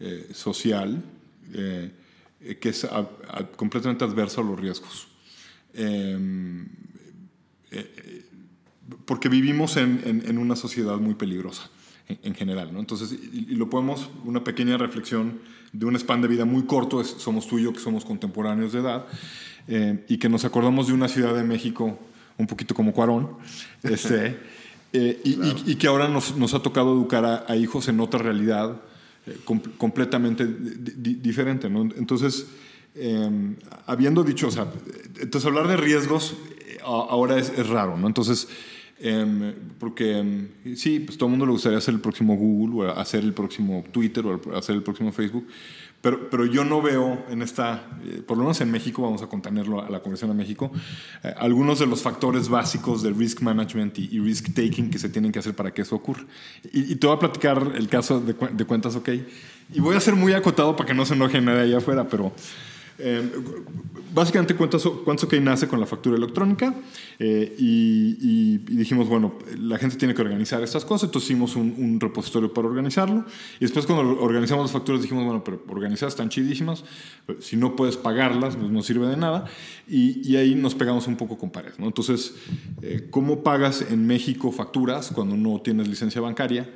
[0.00, 1.02] eh, social
[1.52, 1.90] eh,
[2.60, 2.86] que es
[3.56, 5.08] completamente adverso a los riesgos.
[5.72, 6.66] Em,
[7.70, 8.24] eh,
[9.06, 11.70] porque vivimos en, una sociedad muy peligrosa
[12.06, 12.72] en, general.
[12.72, 12.80] ¿no?
[12.80, 15.40] Entonces, y, lo podemos, una pequeña reflexión
[15.72, 18.80] de un span de vida muy corto, somos tú y yo que somos contemporáneos de
[18.80, 19.06] edad,
[20.08, 21.98] y que nos acordamos de una ciudad de México
[22.36, 23.36] un poquito como Cuarón,
[23.82, 24.38] este,
[24.92, 28.80] eh, y, que ahora nos, nos, ha tocado educar a, hijos en otra realidad
[29.26, 29.38] eh,
[29.78, 31.68] completamente diferente.
[31.70, 31.82] ¿no?
[31.82, 32.46] Entonces,
[32.94, 33.56] em,
[33.86, 34.70] habiendo dicho, o sea,
[35.20, 36.36] entonces hablar de riesgos
[36.82, 38.06] ahora es, es, raro, ¿no?
[38.06, 38.48] Entonces,
[39.00, 42.90] em, porque em, sí, pues todo el mundo le gustaría hacer el próximo Google o
[42.90, 45.46] hacer el próximo Twitter o hacer el próximo Facebook.
[46.04, 49.26] Pero, pero yo no veo en esta, eh, por lo menos en México, vamos a
[49.26, 50.70] contenerlo a la Convención de México,
[51.22, 55.32] eh, algunos de los factores básicos de risk management y, risk taking que se tienen
[55.32, 56.26] que hacer para que eso ocurra.
[56.74, 59.08] Y, te voy a platicar el caso de, de cuentas OK.
[59.72, 62.34] Y voy a ser muy acotado para que no se enoje nadie allá afuera, pero
[62.98, 63.28] eh,
[64.12, 66.74] básicamente, cuánto que nace con la factura electrónica
[67.18, 72.52] eh, y, dijimos, bueno, la gente tiene que organizar estas cosas, entonces hicimos un, repositorio
[72.52, 73.24] para organizarlo
[73.58, 76.84] y después cuando organizamos las facturas dijimos, bueno, pero organizadas están chidísimas,
[77.40, 79.46] si no puedes pagarlas, pues no sirve de nada
[79.88, 81.86] y, ahí nos pegamos un poco con pared, ¿no?
[81.86, 82.34] Entonces,
[82.82, 86.68] eh, ¿cómo pagas en México facturas cuando no tienes licencia bancaria?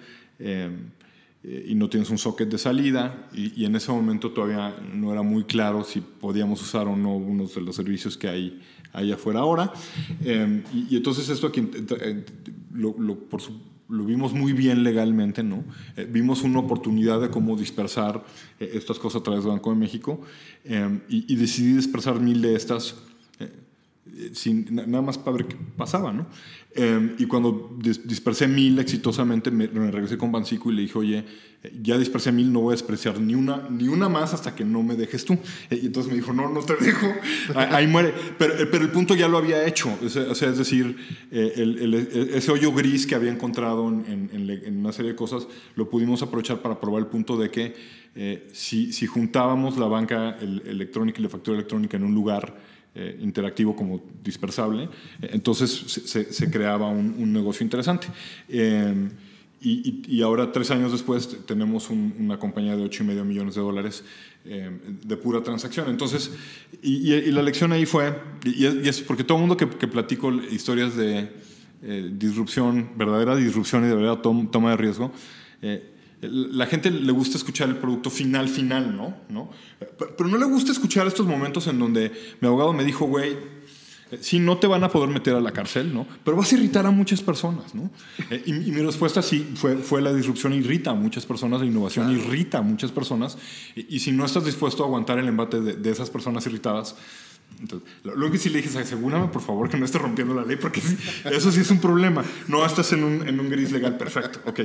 [1.44, 5.22] Eh, y no tienes un socket de salida y, en ese momento todavía no era
[5.22, 8.60] muy claro si podíamos usar o no unos de los servicios que hay
[8.92, 9.72] allá afuera ahora.
[10.24, 11.60] Em, y, entonces esto aquí
[12.00, 12.24] eh,
[12.74, 13.40] lo, por
[13.88, 15.62] lo, vimos muy bien legalmente, ¿no?
[15.96, 18.24] Eh, vimos una oportunidad de cómo dispersar
[18.58, 20.20] estas cosas a través del Banco de México
[20.64, 22.96] em, y, decidí dispersar mil de estas
[24.32, 26.26] sin, nada más para ver qué pasaba, ¿no?
[26.80, 31.24] Em, y cuando dispersé mil exitosamente, me, regresé con Bancico y le dije, oye,
[31.82, 34.84] ya dispersé mil, no voy a despreciar ni una, ni una más hasta que no
[34.84, 35.36] me dejes tú.
[35.72, 37.08] Y entonces me dijo, no, no te dejo,
[37.56, 38.14] ahí muere.
[38.38, 40.96] Pero, pero, el punto ya lo había hecho, o sea, es decir,
[41.32, 45.90] eh, el, ese hoyo gris que había encontrado en, en, una serie de cosas, lo
[45.90, 47.74] pudimos aprovechar para probar el punto de que
[48.14, 53.16] eh, si, si juntábamos la banca electrónica y la factura electrónica en un lugar, eh,
[53.20, 54.88] interactivo como dispersable.
[55.22, 58.08] Entonces se, creaba un, negocio interesante.
[58.48, 59.08] Eh,
[59.60, 64.02] y, ahora, tres años después, tenemos una compañía de 8,5 millones de dólares
[64.44, 65.88] eh, de pura transacción.
[65.90, 66.32] Entonces,
[66.82, 68.12] y, la lección ahí fue,
[68.44, 71.28] y, es porque todo el mundo que, que platico historias de
[72.12, 75.12] disrupción, verdadera disrupción y de verdadera toma de riesgo,
[76.20, 79.16] la gente le gusta escuchar el producto final, final, ¿no?
[79.28, 79.50] ¿no?
[80.16, 83.36] Pero no le gusta escuchar estos momentos en donde mi abogado me dijo, güey,
[84.20, 86.06] sí, no te van a poder meter a la cárcel, ¿no?
[86.24, 87.90] Pero vas a irritar a muchas personas, ¿no?
[88.30, 92.10] Eh, y, mi respuesta sí fue, fue la disrupción irrita a muchas personas, la innovación
[92.12, 93.38] irrita a muchas personas.
[93.74, 96.96] Y, si no estás dispuesto a aguantar el embate de, esas personas irritadas,
[97.60, 100.44] entonces, lo, que sí le dije es, asegúrame por favor que no estés rompiendo la
[100.44, 100.80] ley, porque
[101.30, 102.24] eso sí es un problema.
[102.46, 104.40] No estás en un, en un gris legal perfecto.
[104.46, 104.60] Ok.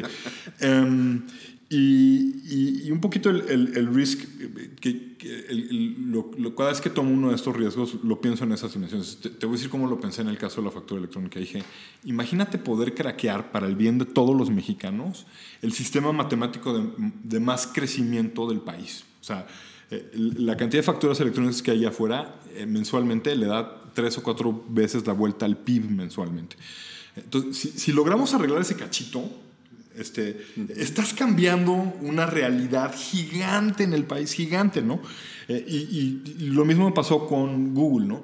[0.60, 1.22] Em,
[1.69, 4.26] y, y, un poquito el, el, risk,
[4.80, 5.17] que,
[5.98, 9.17] lo, cada vez que tomo uno de estos riesgos, lo pienso en esas dimensiones.
[9.22, 11.39] Te, te, voy a decir cómo lo pensé en el caso de la factura electrónica.
[11.39, 11.63] Dije,
[12.04, 15.26] imagínate poder craquear para el bien de todos los mexicanos
[15.63, 16.91] el sistema matemático de,
[17.24, 19.04] de más crecimiento del país.
[19.19, 19.48] O sea,
[19.93, 24.23] eh, la cantidad de facturas electrónicas que hay afuera eh, mensualmente le da tres o
[24.23, 26.56] cuatro veces la vuelta al PIB mensualmente.
[27.15, 29.23] Entonces, si, si logramos arreglar ese cachito,
[29.95, 30.43] este,
[30.75, 34.99] estás cambiando una realidad gigante en el país, gigante, ¿no?
[35.47, 38.23] Eh, y, lo mismo pasó con Google, ¿no?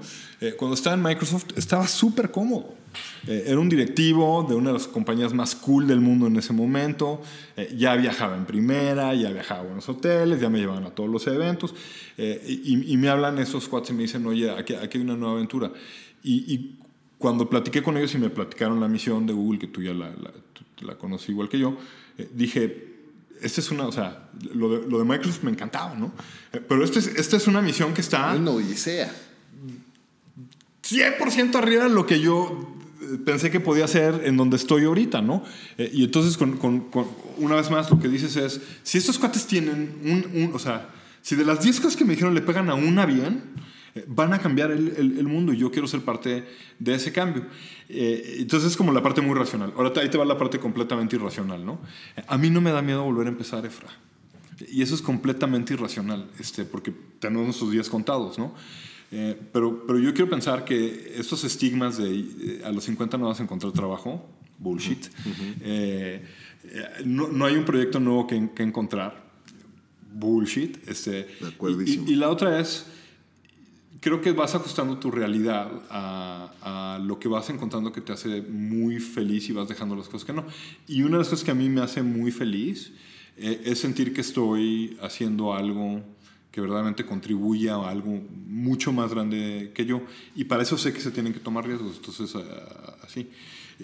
[0.58, 2.79] cuando estaba en Microsoft estaba súper cómodo.
[3.28, 6.54] Eh, era un directivo de una de las compañías más cool del mundo en ese
[6.54, 7.22] momento.
[7.58, 11.10] Eh, ya viajaba en primera, ya viajaba a buenos hoteles, ya me llevaban a todos
[11.10, 11.74] los eventos.
[12.18, 15.36] Eh, y, me hablan esos cuates y me dicen, oye, aquí, aquí hay una nueva
[15.36, 15.72] aventura.
[16.24, 16.76] Y,
[17.18, 20.10] cuando platiqué con ellos y me platicaron la misión de Google, que tú ya la,
[20.80, 21.76] la, conocí igual que yo,
[22.34, 22.96] dije,
[23.42, 26.14] esta es una, o sea, lo de, lo de Microsoft me encantaba, ¿no?
[26.70, 28.34] pero esta es, esta es una misión que está...
[28.38, 29.14] Una odisea.
[30.82, 32.79] 100% arriba de lo que yo
[33.26, 35.44] pensé que podía ser en donde estoy ahorita, ¿no?
[35.78, 36.60] Eh, y entonces, con,
[37.38, 40.00] una vez más, lo que dices es, si estos cuates tienen
[40.34, 40.90] un, o sea,
[41.22, 43.44] si de las 10 cosas que me dijeron le pegan a una bien,
[43.96, 46.46] eh, van a cambiar el, el, mundo y yo quiero ser parte
[46.78, 47.46] de ese cambio.
[47.88, 49.74] Eh, entonces es como la parte muy racional.
[49.76, 51.80] Ahora ahí te va la parte completamente irracional, ¿no?
[52.28, 53.90] A mí no me da miedo volver a empezar, Efra.
[54.70, 58.54] Y eso es completamente irracional, este, porque tenemos nuestros días contados, ¿no?
[59.12, 63.28] Eh, pero, pero yo quiero pensar que estos estigmas de eh, a los 50 no
[63.28, 64.26] vas a encontrar trabajo,
[64.60, 65.08] bullshit.
[65.62, 66.24] Eh,
[67.06, 69.24] no, no, hay un proyecto nuevo que, que encontrar,
[70.14, 70.88] bullshit.
[70.88, 71.28] Este,
[71.86, 72.86] y, y, la otra es,
[74.00, 78.44] creo que vas ajustando tu realidad a, a, lo que vas encontrando que te hace
[78.44, 80.46] muy feliz y vas dejando las cosas que no.
[80.88, 82.92] Y una de las cosas que a mí me hace muy feliz
[83.38, 86.04] es sentir que estoy haciendo algo
[86.52, 90.02] que verdaderamente contribuya a algo mucho más grande que yo.
[90.36, 91.98] Y para eso sé que se tienen que tomar riesgos.
[91.98, 93.30] Entonces, ah, así.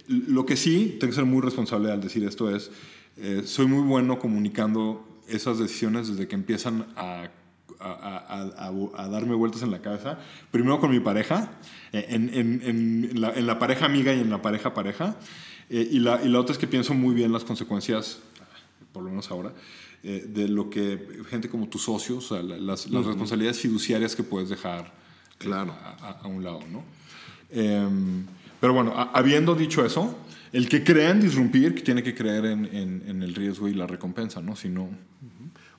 [0.07, 2.71] Lo que sí, tengo que ser muy responsable al decir esto es,
[3.17, 7.29] eh, soy muy bueno comunicando esas decisiones desde que empiezan a,
[7.79, 10.19] a, darme vueltas en la cabeza.
[10.51, 11.51] Primero con mi pareja,
[11.93, 15.15] eh, en, en, en, la, en la, pareja amiga y en la pareja pareja.
[15.69, 18.19] Eh, y, la, y, la, otra es que pienso muy bien las consecuencias,
[18.91, 19.53] por lo menos ahora,
[20.07, 24.21] eh, de lo que gente como tus socios, o sea, las, las responsabilidades fiduciarias que
[24.21, 24.93] puedes dejar
[25.39, 25.71] claro.
[25.71, 26.83] a, a, un lado, ¿no?
[27.49, 28.23] Em,
[28.61, 30.15] pero bueno, habiendo dicho eso,
[30.51, 33.87] el que crea en disrumpir, tiene que creer en, en, en el riesgo y la
[33.87, 34.55] recompensa, ¿no?
[34.55, 34.89] Si no...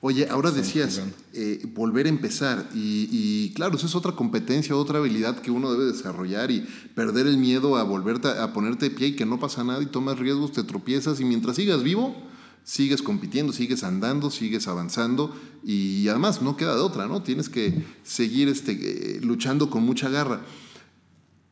[0.01, 1.01] Oye, ahora decías
[1.33, 5.85] eh, volver a empezar y, claro, eso es otra competencia, otra habilidad que uno debe
[5.85, 9.63] desarrollar y perder el miedo a volverte a ponerte de pie y que no pasa
[9.63, 12.26] nada y tomas riesgos, te tropiezas y mientras sigas vivo,
[12.67, 17.23] sigues compitiendo, sigues andando, sigues avanzando y además no queda de otra, ¿no?
[17.23, 20.41] Tienes que seguir este, eh, luchando con mucha garra.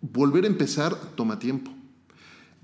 [0.02, 1.72] Volver a empezar toma tiempo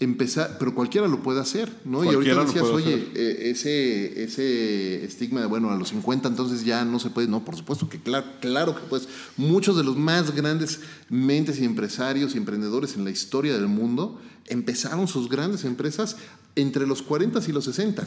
[0.02, 2.04] empezar, pero cualquiera lo puede hacer, ¿no?
[2.04, 6.84] y ahorita decías, oye, eh, ese, ese estigma de, bueno, a los 50 entonces ya
[6.84, 9.08] no se puede, no, por supuesto que claro, claro que puedes.
[9.38, 14.20] Muchos de los más grandes mentes y empresarios y emprendedores en la historia del mundo
[14.48, 16.18] empezaron sus grandes empresas
[16.56, 18.04] entre los 40 y los 60,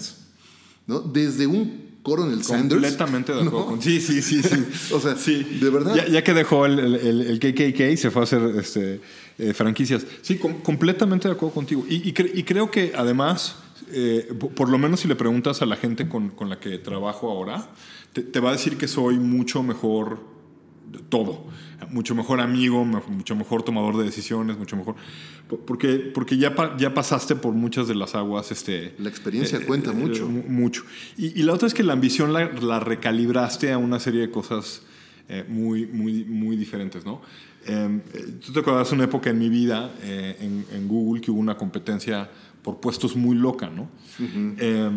[0.87, 1.01] ¿no?
[1.01, 2.83] Desde un Coronel Sanders.
[2.83, 3.67] Completamente de acuerdo.
[3.67, 4.65] Con, sí, sí, sí, sí.
[4.93, 5.43] o sea, sí.
[5.61, 5.95] de verdad.
[5.95, 9.01] Ya, ya que dejó el, el, el, KKK, se fue a hacer este,
[9.39, 10.07] eh, franquicias.
[10.21, 11.85] Sí, completamente de acuerdo contigo.
[11.89, 13.57] Y, y, y creo que además,
[13.91, 17.31] eh, por lo menos si le preguntas a la gente con, con la que trabajo
[17.31, 17.71] ahora,
[18.13, 20.34] te, te, va a decir que soy mucho mejor
[21.09, 21.47] todo.
[21.91, 24.97] Mucho mejor amigo, mucho mejor tomador de decisiones, mucho mejor.
[25.67, 28.51] Porque, porque ya, ya pasaste por muchas de las aguas.
[28.51, 30.27] Este, la experiencia eh, cuenta mucho.
[30.27, 30.85] mucho.
[31.17, 34.31] Y, y, la otra es que la ambición la, la recalibraste a una serie de
[34.31, 34.83] cosas
[35.49, 37.23] muy, muy, muy diferentes, ¿no?
[37.67, 38.01] Eh,
[38.45, 41.57] Tú te acuerdas una época en mi vida eh, en, en, Google que hubo una
[41.57, 42.29] competencia
[42.63, 43.83] por puestos muy loca, ¿no?
[44.19, 44.57] Uh -huh.
[44.59, 44.91] eh,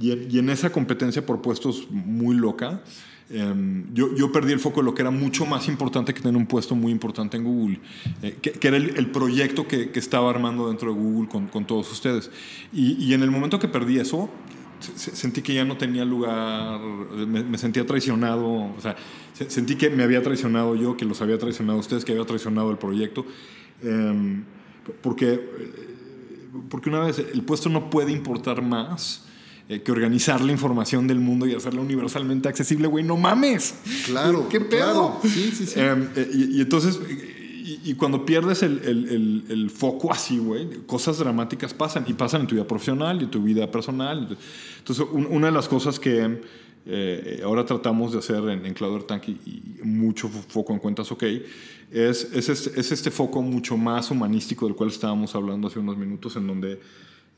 [0.00, 2.82] y, y, en, esa competencia por puestos muy loca,
[3.28, 6.46] yo, yo, perdí el foco de lo que era mucho más importante que tener un
[6.46, 7.80] puesto muy importante en Google,
[8.22, 11.48] eh, que, que, era el, el proyecto que, que, estaba armando dentro de Google con,
[11.48, 12.30] con todos ustedes.
[12.72, 14.30] Y, y, en el momento que perdí eso,
[14.78, 18.94] sentí que ya no tenía lugar, me, me, sentía traicionado, o sea,
[19.32, 22.78] sentí que me había traicionado yo, que los había traicionado ustedes, que había traicionado el
[22.78, 23.26] proyecto,
[23.82, 24.42] eh,
[25.02, 25.40] porque,
[26.68, 29.25] porque una vez el puesto no puede importar más
[29.68, 33.74] eh, que organizar la información del mundo y hacerla universalmente accesible, güey, no mames.
[34.06, 35.18] Claro, ¿qué pedo?
[35.20, 35.20] Claro.
[35.22, 35.74] Sí, sí, sí.
[35.76, 37.00] Eh, y, y, entonces
[37.64, 42.04] y, y, cuando pierdes el, el, el, el foco así, güey, cosas dramáticas pasan.
[42.06, 44.36] Y pasan en tu vida profesional y en tu vida personal.
[44.78, 46.40] Entonces, un, una de las cosas que
[46.86, 51.10] eh, ahora tratamos de hacer en, en Cloud Tank y, y, mucho foco en cuentas
[51.10, 51.24] OK
[51.90, 55.96] es, es, este, es este foco mucho más humanístico del cual estábamos hablando hace unos
[55.96, 56.80] minutos, en donde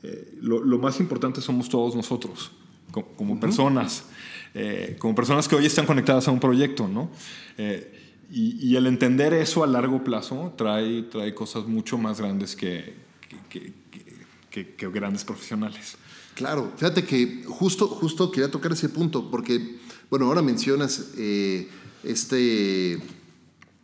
[0.03, 2.51] eh, lo, lo, más importante somos todos nosotros,
[2.91, 3.41] como, como uh -huh.
[3.41, 4.05] personas,
[4.53, 7.09] eh, como personas que hoy están conectadas a un proyecto, ¿no?
[7.57, 7.95] Eh,
[8.31, 12.93] y, y, el entender eso a largo plazo trae, trae cosas mucho más grandes que,
[13.49, 13.73] que,
[14.51, 15.97] que, que grandes profesionales.
[16.35, 19.77] Claro, fíjate que justo, justo quería tocar ese punto, porque,
[20.09, 21.67] bueno, ahora mencionas eh,
[22.03, 23.01] este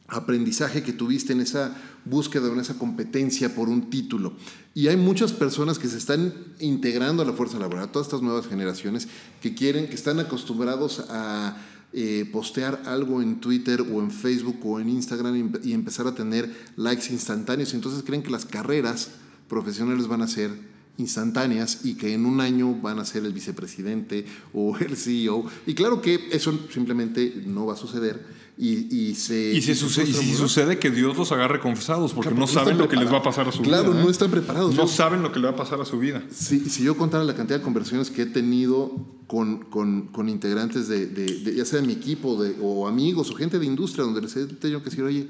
[0.07, 4.33] aprendizaje que tuviste en esa búsqueda, en esa competencia por un título.
[4.73, 8.47] Y hay muchas personas que se están integrando a la fuerza laboral, todas estas nuevas
[8.47, 9.07] generaciones
[9.41, 11.57] que quieren, que están acostumbrados a
[11.93, 16.13] eh, postear algo en Twitter o en Facebook o en Instagram y, y empezar a
[16.13, 17.73] tener likes instantáneos.
[17.73, 19.11] Entonces creen que las carreras
[19.47, 20.51] profesionales van a ser
[20.97, 25.45] instantáneas y que en un año van a ser el vicepresidente o el CEO.
[25.65, 28.34] Y claro que eso simplemente no va a suceder.
[28.57, 32.13] Y, y, se, y, si, y sucede, y si sucede que Dios los agarre confesados
[32.13, 33.91] porque claro, no saben lo que les va a pasar a su claro, vida.
[33.91, 34.73] Claro, no están preparados.
[34.75, 36.23] No yo, saben lo que le va a pasar a su vida.
[36.31, 38.93] Si, si yo contara la cantidad de conversaciones que he tenido
[39.27, 43.29] con, con, con integrantes de, de, de, ya sea de mi equipo de, o amigos
[43.29, 45.27] o gente de industria donde les he tenido que decir, oye,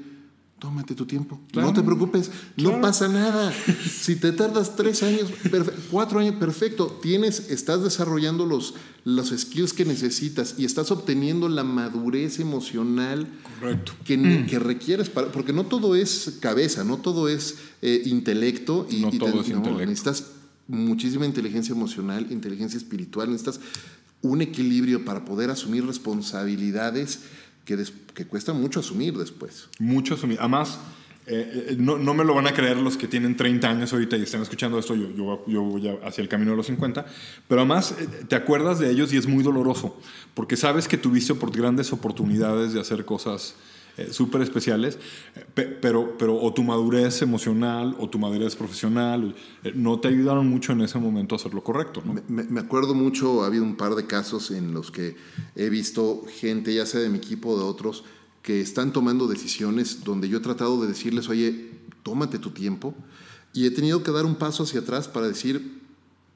[0.58, 1.40] tómate tu tiempo.
[1.52, 2.76] Claro, no te preocupes, claro.
[2.76, 3.52] no pasa nada.
[3.88, 5.30] Si te tardas tres años,
[5.90, 6.98] cuatro años, perfecto.
[7.02, 13.28] Tienes, estás desarrollando los, los skills que necesitas y estás obteniendo la madurez emocional
[14.04, 14.46] que, mm.
[14.46, 19.10] que, requieres para, porque no todo es cabeza, no todo es eh, intelecto y, no
[19.12, 19.86] y todo te, es no, intelecto.
[19.86, 20.24] necesitas
[20.68, 23.60] muchísima inteligencia emocional, inteligencia espiritual, necesitas
[24.22, 27.20] un equilibrio para poder asumir responsabilidades
[27.66, 27.76] que,
[28.14, 29.68] que cuesta mucho asumir después.
[29.78, 30.38] Mucho asumir.
[30.40, 30.78] Además,
[31.28, 34.22] eh, no, no, me lo van a creer los que tienen 30 años ahorita y
[34.22, 37.04] están escuchando esto, yo, yo, yo voy hacia el camino de los 50,
[37.48, 40.00] pero además eh, te acuerdas de ellos y es muy doloroso,
[40.34, 43.56] porque sabes que tuviste por grandes oportunidades de hacer cosas
[43.96, 44.98] eh, súper especiales,
[45.34, 45.46] eh,
[45.80, 50.72] pero, pero o tu madurez emocional o tu madurez profesional eh, no te ayudaron mucho
[50.72, 52.02] en ese momento a hacer lo correcto.
[52.28, 55.16] Me, me acuerdo mucho, ha habido un par de casos en los que
[55.54, 58.04] he visto gente, ya sea de mi equipo o de otros,
[58.42, 61.70] que están tomando decisiones donde yo he tratado de decirles, oye,
[62.02, 62.94] tómate tu tiempo,
[63.52, 65.80] y he tenido que dar un paso hacia atrás para decir,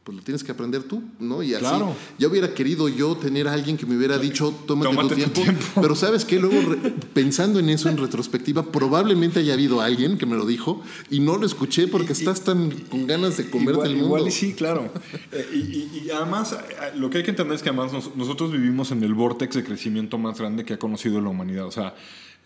[0.03, 1.43] pues lo tienes que aprender tú, ¿no?
[1.43, 1.95] Y así, Claro.
[2.19, 5.31] ya hubiera querido yo tener a alguien que me hubiera dicho, tómate, Tómate tu, tu
[5.31, 5.41] tiempo.
[5.43, 5.63] tiempo.
[5.83, 6.75] Pero sabes que luego,
[7.13, 11.37] pensando en eso en retrospectiva, probablemente haya habido alguien que me lo dijo y no
[11.37, 14.07] lo escuché porque estás tan con ganas de comerte igual, el mundo.
[14.17, 14.91] igual y sí, claro.
[15.33, 18.91] Eh, y, además, eh, lo que hay que entender es que además nos- nosotros vivimos
[18.93, 21.67] en el vortex de crecimiento más grande que ha conocido la humanidad.
[21.67, 21.95] O sea,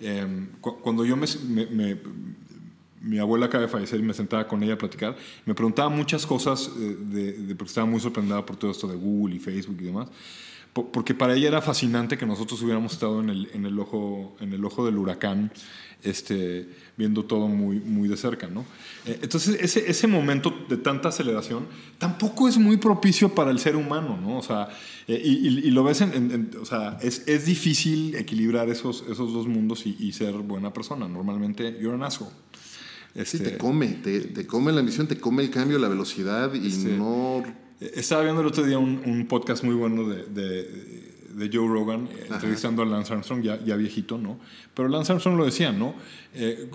[0.00, 0.26] eh,
[0.60, 1.96] cu- cuando yo me, me- me-
[3.04, 6.26] mi abuela acaba de fallecer y me sentaba con ella a platicar, me preguntaba muchas
[6.26, 9.76] cosas, eh, de, de- porque estaba muy sorprendida por todo esto de Google y Facebook
[9.80, 10.08] y demás.
[10.72, 14.36] Po- Porque para ella era fascinante que nosotros hubiéramos estado en el, en el, ojo,
[14.40, 15.52] en el ojo del huracán,
[16.02, 18.48] este, viendo todo muy, muy de cerca.
[18.48, 18.64] ¿no?
[19.06, 21.66] Eh, Entonces, ese, ese momento de tanta aceleración
[21.98, 24.18] tampoco es muy propicio para el ser humano.
[24.20, 24.38] ¿no?
[24.38, 24.68] O sea,
[25.08, 26.12] eh, y, y- y lo ves en.
[26.12, 30.32] en- en- o sea, es, es difícil equilibrar esos, esos dos mundos y, y ser
[30.34, 31.06] buena persona.
[31.08, 32.32] Normalmente, you're an asshole.
[33.14, 36.52] Sí, Este, te come, te, te come la ambición, te come el cambio, la velocidad
[36.54, 36.94] y Sí.
[36.98, 37.42] no...
[37.80, 41.68] Eh, Estaba viendo el otro día un, un podcast muy bueno de, de- de Joe
[41.68, 44.38] Rogan, eh, entrevistando a Lance Armstrong, ya, ya viejito, ¿no?
[44.74, 45.94] Pero Lance Armstrong lo decía, ¿no?
[46.34, 46.68] Eh,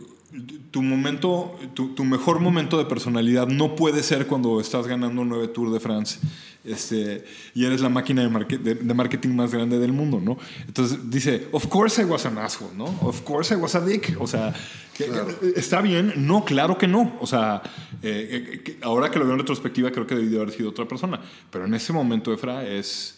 [0.70, 5.48] tu momento, tu, tu mejor momento de personalidad no puede ser cuando estás ganando nueve
[5.48, 6.20] Tour de France
[6.64, 10.38] este, y eres la máquina de, marque- de- de marketing más grande del mundo, ¿no?
[10.68, 12.86] Entonces dice, of course I was an asshole, ¿no?
[13.02, 14.16] Of course I was a dick.
[14.20, 14.54] O sea,
[14.96, 15.30] Claro.
[15.56, 16.12] ¿está bien?
[16.18, 17.18] No, claro que no.
[17.22, 17.62] O sea,
[18.04, 21.22] eh, eh, ahora que lo veo en retrospectiva creo que debió haber sido otra persona.
[21.50, 23.18] Pero en ese momento, Efra, es,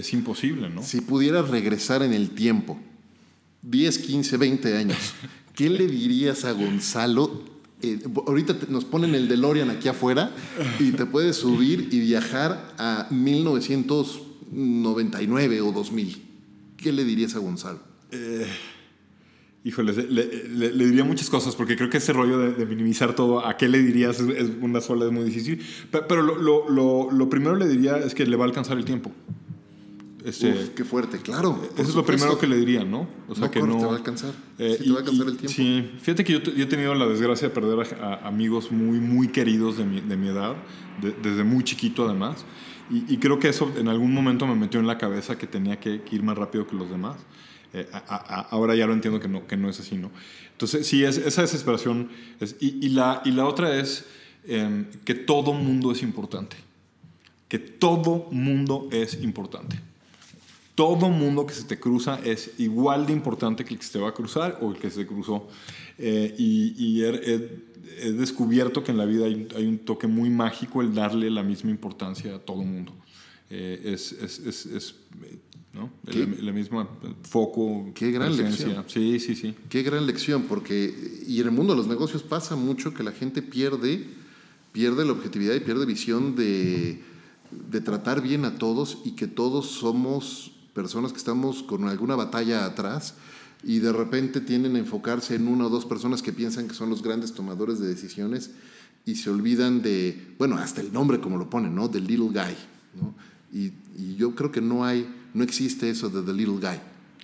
[0.00, 0.82] es imposible, ¿no?
[0.82, 2.78] Si pudieras regresar en el tiempo,
[3.62, 4.96] 10, 15, 20 años,
[5.54, 7.42] ¿qué le dirías a Gonzalo?
[7.82, 10.32] Eh, ahorita te- nos ponen el DeLorean aquí afuera
[10.80, 16.22] y te puedes subir y viajar a 1999 o 2000.
[16.76, 17.80] ¿Qué le dirías a Gonzalo?
[19.64, 23.14] Híjole, le, le- le diría muchas cosas porque creo que ese rollo de, de minimizar
[23.14, 24.20] todo, ¿a qué le dirías?
[24.20, 25.60] Es, es una sola, es muy difícil.
[25.90, 28.78] Pe- Pero, lo, lo- lo- lo primero le diría es que le va a alcanzar
[28.78, 29.10] el tiempo.
[30.28, 31.62] Este, Uf, qué fuerte, claro.
[31.76, 33.08] eso es lo primero que le diría, ¿no?
[33.28, 34.32] O No corre, te va a alcanzar.
[34.58, 35.54] Eh, Sí, te va a alcanzar el tiempo.
[35.54, 38.98] Sí, fíjate que yo, yo he tenido la desgracia de perder a, a amigos muy,
[39.00, 40.56] muy queridos de mi, de mi edad,
[41.00, 42.44] de- desde muy chiquito además.
[42.90, 45.78] Y, y creo que eso en algún momento me metió en la cabeza que tenía
[45.78, 47.16] que, que ir más rápido que los demás.
[47.72, 50.10] Eh, a- a- ahora ya lo entiendo que no, que no es así, ¿no?
[50.52, 52.08] Entonces, sí, es, esa desesperación.
[52.40, 54.04] Es, y, y la, y la otra es
[54.46, 56.56] em, que todo mundo es importante.
[57.48, 59.80] Que todo mundo es importante
[60.82, 63.98] todo mundo que se te cruza es igual de importante que el que se te
[63.98, 65.36] va a cruzar o el que se cruzó.
[65.98, 66.52] Eh, y
[66.84, 67.48] y he, he-
[68.06, 71.42] he descubierto que en la vida hay, hay un toque muy mágico el darle la
[71.42, 72.92] misma importancia a todo mundo.
[73.50, 74.94] Eh, es, es, es, es,
[75.72, 75.90] ¿no?
[76.04, 76.88] La, la misma
[77.22, 77.90] foco.
[77.94, 78.66] Qué gran presencia.
[78.66, 78.84] lección.
[78.88, 79.54] Sí, sí, sí.
[79.68, 80.94] Qué gran lección, porque
[81.26, 84.04] y en el mundo de los negocios pasa mucho que la gente pierde,
[84.72, 87.00] pierde la objetividad y pierde visión de,
[87.72, 92.64] de tratar bien a todos y que todos somos personas que estamos con alguna batalla
[92.64, 93.14] atrás
[93.64, 96.88] y de repente tienden a enfocarse en una o dos personas que piensan que son
[96.88, 98.52] los grandes tomadores de decisiones
[99.04, 101.90] y se olvidan de, bueno, hasta el nombre como lo ponen, ¿no?
[101.90, 102.54] The Little Guy,
[102.94, 103.12] ¿no?
[103.52, 106.78] Y, y yo creo que no hay, no existe eso de The Little Guy.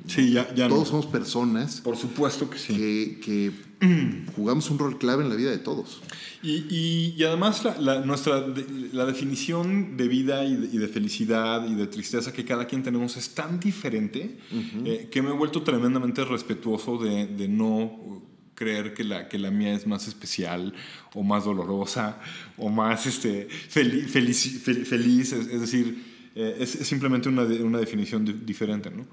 [0.09, 0.75] Sí, ya, ya no.
[0.75, 2.75] Todos somos personas Por supuesto que sí.
[2.75, 3.53] que, que
[4.37, 6.01] jugamos un rol clave en la vida de todos.
[6.43, 10.79] Y, y- y además la, la- nuestra, de- la definición de vida y de, y
[10.79, 14.39] de felicidad y de tristeza que cada quien tenemos es tan diferente
[14.85, 18.23] eh, que me he vuelto tremendamente respetuoso de, de no
[18.55, 20.75] creer que la, que la mía es más especial
[21.15, 22.21] o más dolorosa
[22.57, 25.33] o más este, fel- felici- fel- feliz.
[25.33, 26.05] Es, es decir,
[26.37, 28.91] eh, es, es simplemente una, una definición di- diferente.
[28.91, 29.07] ¿no?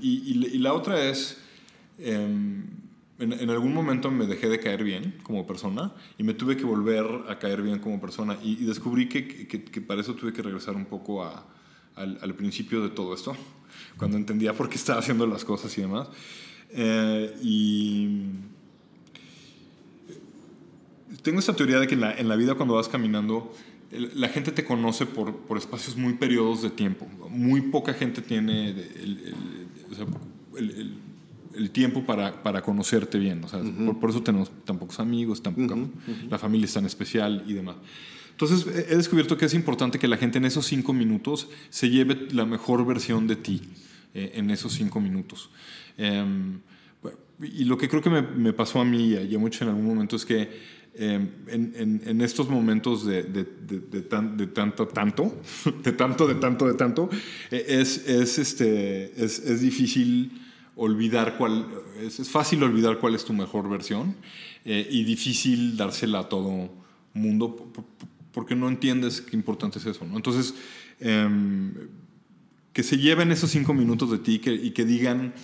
[0.00, 1.38] Y, y la- y la otra es...
[1.98, 2.64] em,
[3.22, 6.64] en, en algún momento me dejé de caer bien como persona y me tuve que
[6.64, 10.32] volver a caer bien como persona y, y descubrí que, que- que para eso tuve
[10.32, 11.46] que regresar un poco a-
[11.94, 13.36] al, al principio de todo esto,
[13.98, 16.08] cuando entendía por qué estaba haciendo las cosas y demás.
[16.70, 18.08] Eh, y
[21.22, 23.54] tengo esta teoría de que en la, en la vida cuando vas caminando,
[24.14, 27.06] la gente te conoce por, por espacios muy periodos de tiempo.
[27.28, 29.34] Muy poca gente tiene el, el-
[30.56, 30.94] el-
[31.56, 33.42] el- tiempo para, para conocerte bien.
[33.44, 35.76] O sea, por, por eso tenemos tan pocos amigos, tan poca-
[36.30, 37.76] la familia es tan especial y demás.
[38.30, 42.28] Entonces he descubierto que es importante que la gente en esos cinco minutos se lleve
[42.32, 43.60] la mejor versión de ti
[44.14, 45.50] eh, en esos cinco minutos.
[45.98, 46.60] Em,
[47.42, 49.84] y lo que creo que me, me pasó a mí y a mucho en algún
[49.86, 50.48] momento es que
[50.94, 54.02] em, en, en, en, estos momentos de, de, de, de,
[54.46, 55.40] tanto, tanto,
[55.84, 57.10] de tanto, de tanto, de tanto,
[57.50, 60.30] e, es, es, este, es, es difícil
[60.76, 61.66] olvidar cuál,
[62.00, 64.16] es, fácil olvidar cuál es tu mejor versión
[64.64, 66.70] eh, y difícil dársela a todo
[67.14, 67.72] mundo
[68.32, 70.16] porque no entiendes qué importante es eso, ¿no?
[70.16, 70.54] Entonces,
[71.00, 71.28] eh,
[72.72, 75.34] que se lleven esos cinco minutos de ti y que digan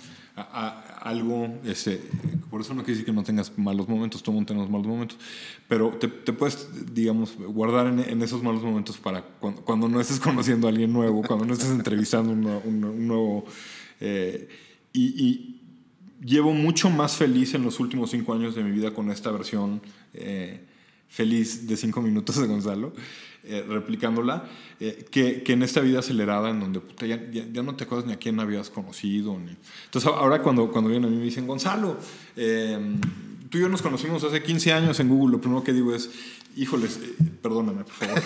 [1.01, 2.01] algo, este,
[2.49, 5.17] por eso no quiere decir que no tengas malos momentos, todo mundo tenemos malos momentos,
[5.67, 10.71] pero te, puedes, digamos, guardar en, esos malos momentos para cuando, no estés conociendo a
[10.71, 13.45] alguien nuevo, cuando no estés entrevistando un nuevo...
[14.01, 14.47] Eh,
[14.93, 15.55] y, y,
[16.23, 19.81] llevo mucho más feliz en los últimos cinco años de mi vida con esta versión
[20.13, 20.65] eh,
[21.07, 22.93] feliz de cinco minutos de Gonzalo,
[23.43, 24.43] eh, replicándola,
[24.79, 27.85] eh, que, que, en esta vida acelerada en donde puta, ya, ya, ya, no te
[27.85, 29.39] acuerdas ni a quién habías conocido.
[29.39, 29.55] Ni...
[29.85, 31.97] Entonces ahora cuando, cuando vienen a mí me dicen, Gonzalo,
[32.35, 32.77] eh,
[33.49, 36.09] tú y yo nos conocimos hace 15 años en Google, lo primero que digo es,
[36.55, 38.21] híjoles, eh, perdóname, por favor.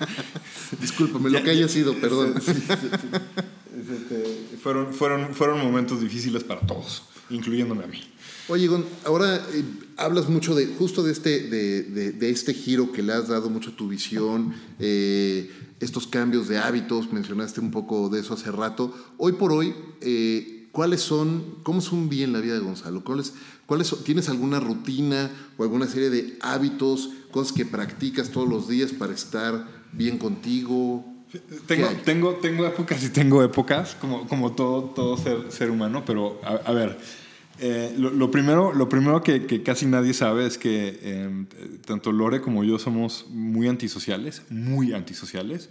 [0.80, 2.40] Discúlpame, lo que haya sido, perdón.
[2.40, 3.08] Sí, sí, sí,
[4.62, 8.00] fueron, fueron, fueron momentos difíciles para todos, incluyéndome a mí.
[8.48, 9.64] Oye, Gon, ahora eh,
[9.96, 13.70] hablas mucho de justo de este, de, de, este giro que le has dado mucho
[13.70, 18.92] a tu visión, eh, estos cambios de hábitos, mencionaste un poco de eso hace rato.
[19.16, 23.04] Hoy por hoy, eh, ¿cuáles son, cómo es un día en la vida de Gonzalo?
[23.04, 23.34] ¿Cuáles,
[23.66, 28.90] cuáles ¿Tienes alguna rutina o alguna serie de hábitos, cosas que practicas todos los días
[28.90, 31.11] para estar bien contigo?
[31.66, 36.40] Tengo, tengo, tengo épocas y tengo épocas, como, como todo, todo ser, ser humano, pero
[36.44, 36.98] a, a ver
[37.58, 41.46] eh, lo, lo, primero, lo primero que, que, casi nadie sabe es que eh,
[41.86, 45.70] tanto Lore como yo somos muy antisociales, muy antisociales.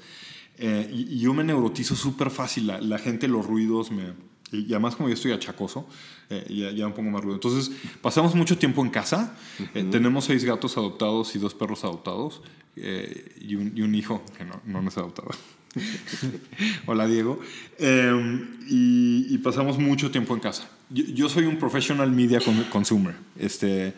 [0.58, 2.68] Eh, y, y, yo me neurotizo súper fácil.
[2.68, 4.14] La, la, gente, los ruidos, me,
[4.52, 5.88] y además como yo estoy achacoso,
[6.30, 7.36] eh, ya, ya, me pongo más ruido.
[7.36, 7.72] Entonces,
[8.02, 9.36] pasamos mucho tiempo en casa.
[9.60, 9.92] Uh -huh.
[9.92, 12.42] tenemos seis gatos adoptados y dos perros adoptados.
[12.76, 15.30] Y un, y, un, hijo que no, no nos ha adoptado.
[16.86, 17.40] Hola Diego.
[17.78, 20.70] Eh, y, y, pasamos mucho tiempo en casa.
[20.90, 22.40] Yo, yo, soy un professional media
[22.72, 23.16] consumer.
[23.38, 23.94] Este,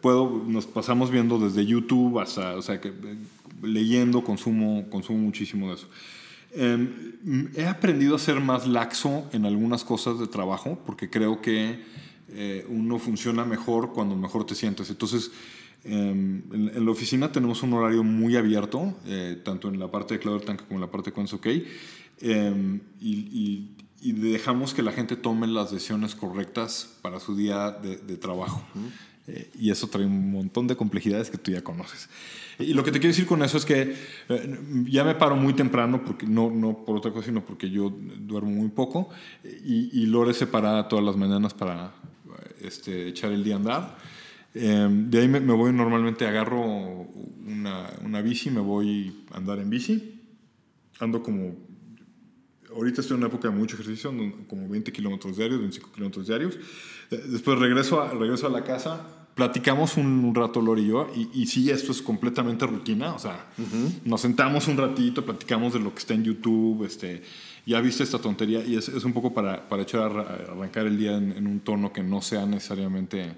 [0.00, 2.92] puedo, nos pasamos viendo desde YouTube hasta, o sea, que,
[3.62, 5.88] leyendo, consumo, consumo muchísimo de eso.
[6.54, 11.82] Eh, he aprendido a ser más laxo en algunas cosas de trabajo porque creo que
[12.28, 14.90] eh, uno funciona mejor cuando mejor te sientes.
[14.90, 15.30] Entonces,
[15.84, 20.20] en, en, la oficina tenemos un horario muy abierto, eh, tanto en la parte de
[20.20, 21.46] Cloud Tank como en la parte de Quants OK,
[22.20, 23.68] eh, y,
[24.04, 28.60] dejamos que la gente tome las decisiones correctas para su día de, trabajo.
[29.28, 32.08] Eh, y eso trae un montón de complejidades que tú ya conoces.
[32.58, 33.94] Y lo que te quiero decir con eso es que
[34.28, 37.90] eh, ya me paro muy temprano, porque no, no por otra cosa, sino porque yo
[37.90, 39.08] duermo muy poco,
[39.44, 41.94] y, y Lore se para todas las mañanas para
[42.60, 43.98] este, echar el día a andar.
[44.54, 49.58] Eh, de ahí me, me, voy normalmente, agarro una, una, bici, me voy a andar
[49.58, 50.20] en bici.
[51.00, 51.56] Ando como.
[52.74, 54.12] Ahorita estoy en una época de mucho ejercicio,
[54.48, 56.58] como 20 kilómetros diarios, 25 kilómetros diarios.
[57.16, 59.00] Después regreso a, regreso a la casa,
[59.34, 63.14] platicamos un, un rato Lori y yo, y, y, sí, esto es completamente rutina.
[63.14, 64.00] O sea, uh -huh.
[64.04, 67.22] nos sentamos un ratito, platicamos de lo que está en YouTube, este.
[67.64, 70.98] Ya viste esta tontería, y es, es un poco para, para echar a arrancar el
[70.98, 73.34] día en, en un tono que no sea necesariamente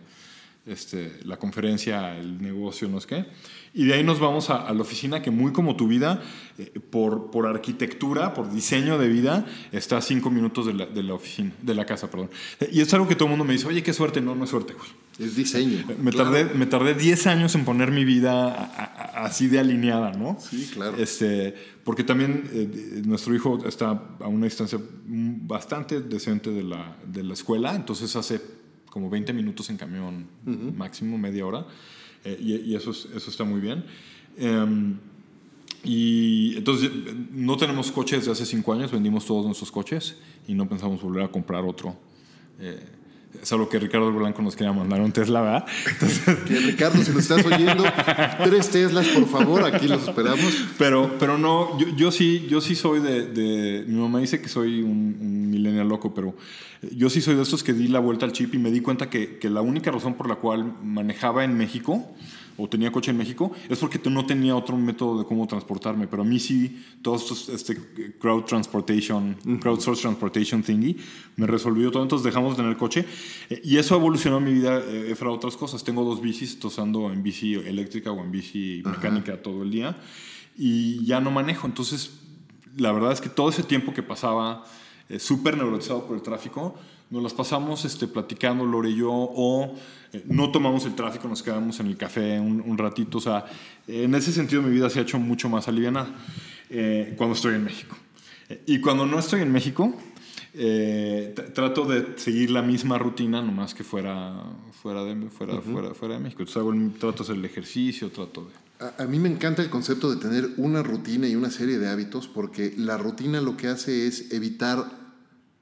[0.66, 3.26] este, la conferencia, el negocio, no sé qué.
[3.74, 6.22] Y de ahí nos vamos a, a la oficina que muy como tu vida,
[6.58, 11.02] eh, por, por, arquitectura, por diseño de vida, está a cinco minutos de la, de
[11.02, 12.30] la, oficina, de la casa, perdón.
[12.72, 14.20] Y es algo que todo el mundo me dice, oye, qué suerte.
[14.20, 14.88] No, no es suerte, güey.
[15.18, 15.84] Es diseño.
[15.98, 16.30] Me, claro.
[16.30, 20.38] tardé, me tardé 10 años en poner mi vida a, a, así de alineada, ¿no?
[20.40, 20.96] Sí, claro.
[20.96, 21.54] Este,
[21.84, 27.34] porque también eh, nuestro hijo está a una distancia bastante decente de la, de la
[27.34, 28.40] escuela, entonces hace
[28.94, 30.72] como 20 minutos en camión, uh -huh.
[30.76, 31.66] máximo media hora,
[32.24, 33.84] eh, y, y, eso, es, eso está muy bien.
[34.40, 34.94] Um,
[35.82, 36.92] y entonces
[37.32, 40.16] no tenemos coches desde hace 5 años, vendimos todos nuestros coches
[40.46, 41.96] y no pensamos volver a comprar otro.
[42.60, 42.78] Eh,
[43.42, 45.66] es algo que Ricardo Blanco nos quería mandar un Tesla, ¿verdad?
[45.90, 46.38] Entonces...
[46.46, 47.82] Que Ricardo, si nos estás oyendo,
[48.44, 50.54] tres Teslas, por favor, aquí los esperamos.
[50.78, 54.48] Pero, pero no, yo, yo sí, yo sí soy de, de, Mi mamá dice que
[54.48, 56.34] soy un, un millennial loco, pero
[56.94, 59.08] yo sí soy de estos que di la vuelta al chip y me di cuenta
[59.08, 62.06] que, que la única razón por la cual manejaba en México
[62.56, 66.06] o tenía coche en México, es porque no tenía otro método de cómo transportarme.
[66.06, 67.76] Pero a mí sí, todo este
[68.18, 70.96] crowd transportation, crowdsource transportation thingy,
[71.36, 72.02] me resolvió todo.
[72.02, 73.04] Entonces dejamos de tener coche.
[73.64, 75.82] Y eso evolucionó mi vida eh, para otras cosas.
[75.82, 79.96] Tengo dos bicis, tosando en bici eléctrica o en bici mecánica todo el día.
[80.56, 81.66] Y ya no manejo.
[81.66, 82.20] Entonces,
[82.76, 84.64] la verdad es que todo ese tiempo que pasaba
[85.08, 86.74] eh, súper neurotizado por el tráfico,
[87.10, 89.74] nos las pasamos este, platicando, Lore y yo, o
[90.12, 93.18] eh, no tomamos el tráfico, nos quedamos en el café un, un, ratito.
[93.18, 93.44] O sea,
[93.86, 96.08] en ese sentido mi vida se ha hecho mucho más aliviada
[96.70, 97.96] eh, cuando estoy en México.
[98.66, 99.94] Y cuando no estoy en México,
[100.54, 104.34] eh, trato de seguir la misma rutina, nomás que fuera,
[104.82, 106.42] fuera, de, fuera, fuera, fuera de México.
[106.42, 108.63] Entonces hago el, trato de hacer el ejercicio, trato de...
[108.80, 111.88] A, a, mí me encanta el concepto de tener una rutina y una serie de
[111.88, 115.04] hábitos, porque la rutina lo que hace es evitar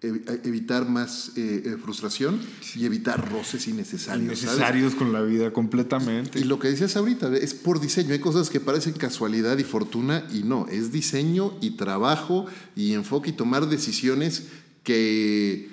[0.02, 2.40] evitar más eh, frustración
[2.74, 4.24] y evitar roces innecesarios.
[4.24, 4.94] Innecesarios ¿sabes?
[4.96, 6.40] con la vida completamente.
[6.40, 8.12] Y lo que decías ahorita, es por diseño.
[8.12, 13.30] Hay cosas que parecen casualidad y fortuna y no, es diseño y trabajo y enfoque
[13.30, 14.48] y tomar decisiones
[14.82, 15.70] que...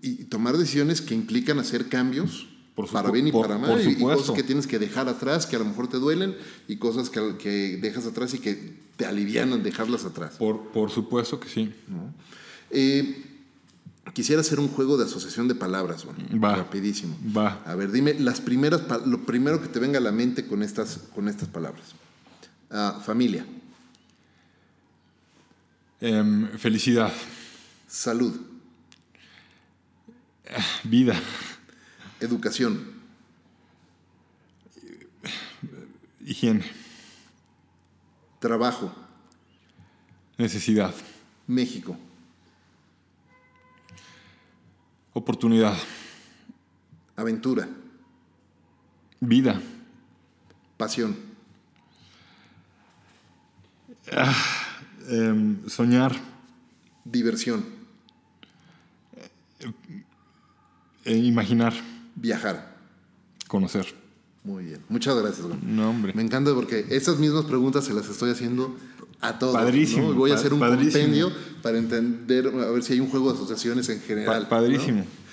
[0.00, 2.46] y tomar decisiones que implican hacer cambios
[2.76, 5.56] por para bien y por, para mal, y cosas que tienes que dejar atrás, que
[5.56, 6.36] a lo mejor te duelen,
[6.68, 10.34] y cosas que, que dejas atrás y que te alivianan dejarlas atrás.
[10.36, 11.74] Por, por supuesto que sí.
[11.88, 12.12] ¿No?
[12.70, 13.24] Eh,
[14.12, 16.54] quisiera hacer un juego de asociación de palabras, bueno, Va.
[16.54, 17.16] rapidísimo.
[17.36, 17.62] Va.
[17.64, 21.00] A ver, dime las primeras, lo primero que te venga a la mente con estas,
[21.14, 21.94] con estas palabras.
[22.70, 23.46] Uh, familia.
[26.02, 27.10] Um, felicidad.
[27.88, 28.34] Salud.
[30.84, 31.18] Vida.
[32.20, 32.94] Educación.
[36.24, 36.64] Higiene.
[38.40, 38.92] Trabajo.
[40.38, 40.94] Necesidad.
[41.46, 41.96] México.
[45.12, 45.76] Oportunidad.
[47.16, 47.68] Aventura.
[49.20, 49.60] Vida.
[50.76, 51.16] Pasión.
[54.12, 54.34] Ah,
[55.08, 56.14] eh, soñar.
[57.04, 57.64] Diversión.
[61.04, 61.72] Eh, imaginar.
[62.16, 62.76] Viajar.
[63.46, 63.86] Conocer.
[64.42, 64.80] Muy bien.
[64.88, 65.46] Muchas gracias.
[65.46, 65.58] Güey.
[65.62, 66.12] No, hombre.
[66.14, 68.76] Me encanta porque esas mismas preguntas se las estoy haciendo
[69.20, 69.54] a todos.
[69.54, 70.10] Padrísimo.
[70.10, 70.14] ¿no?
[70.14, 70.92] Voy a hacer un padrísimo.
[70.92, 74.42] compendio para entender, a ver si hay un juego de asociaciones en general.
[74.42, 74.98] Pa padrísimo.
[74.98, 75.26] ¿no?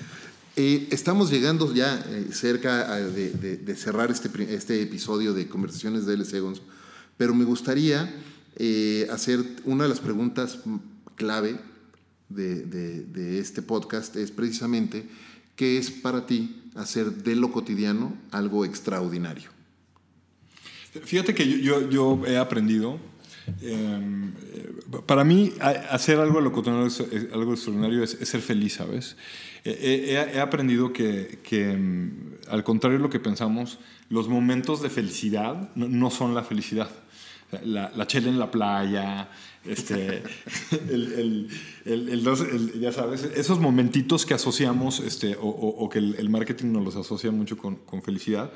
[0.56, 6.06] Eh, estamos llegando ya eh, cerca de, de, de, cerrar este, este episodio de Conversaciones
[6.06, 6.62] de LC Gonzo,
[7.18, 8.14] pero me gustaría
[8.56, 10.60] eh, hacer una de las preguntas
[11.16, 11.60] clave
[12.30, 15.08] de, de, este podcast, es precisamente,
[15.56, 19.50] ¿qué es para ti hacer de lo cotidiano algo extraordinario?
[21.04, 23.00] Fíjate que yo, yo, he aprendido
[23.62, 24.32] eh,
[25.06, 26.88] para mí, hacer algo, lo cotidiano,
[27.34, 29.16] algo extraordinario es, ser feliz, ¿sabes?
[29.66, 31.78] He, he, aprendido que, que,
[32.50, 36.90] al contrario de lo que pensamos, los momentos de felicidad no, son la felicidad.
[37.64, 39.30] La, la, chela en la playa,
[39.64, 40.24] este,
[40.90, 41.48] el,
[41.86, 46.74] el, el, ya sabes, esos momentitos que asociamos, este, o, o, o que el, marketing
[46.74, 48.52] nos los asocia mucho con, con felicidad,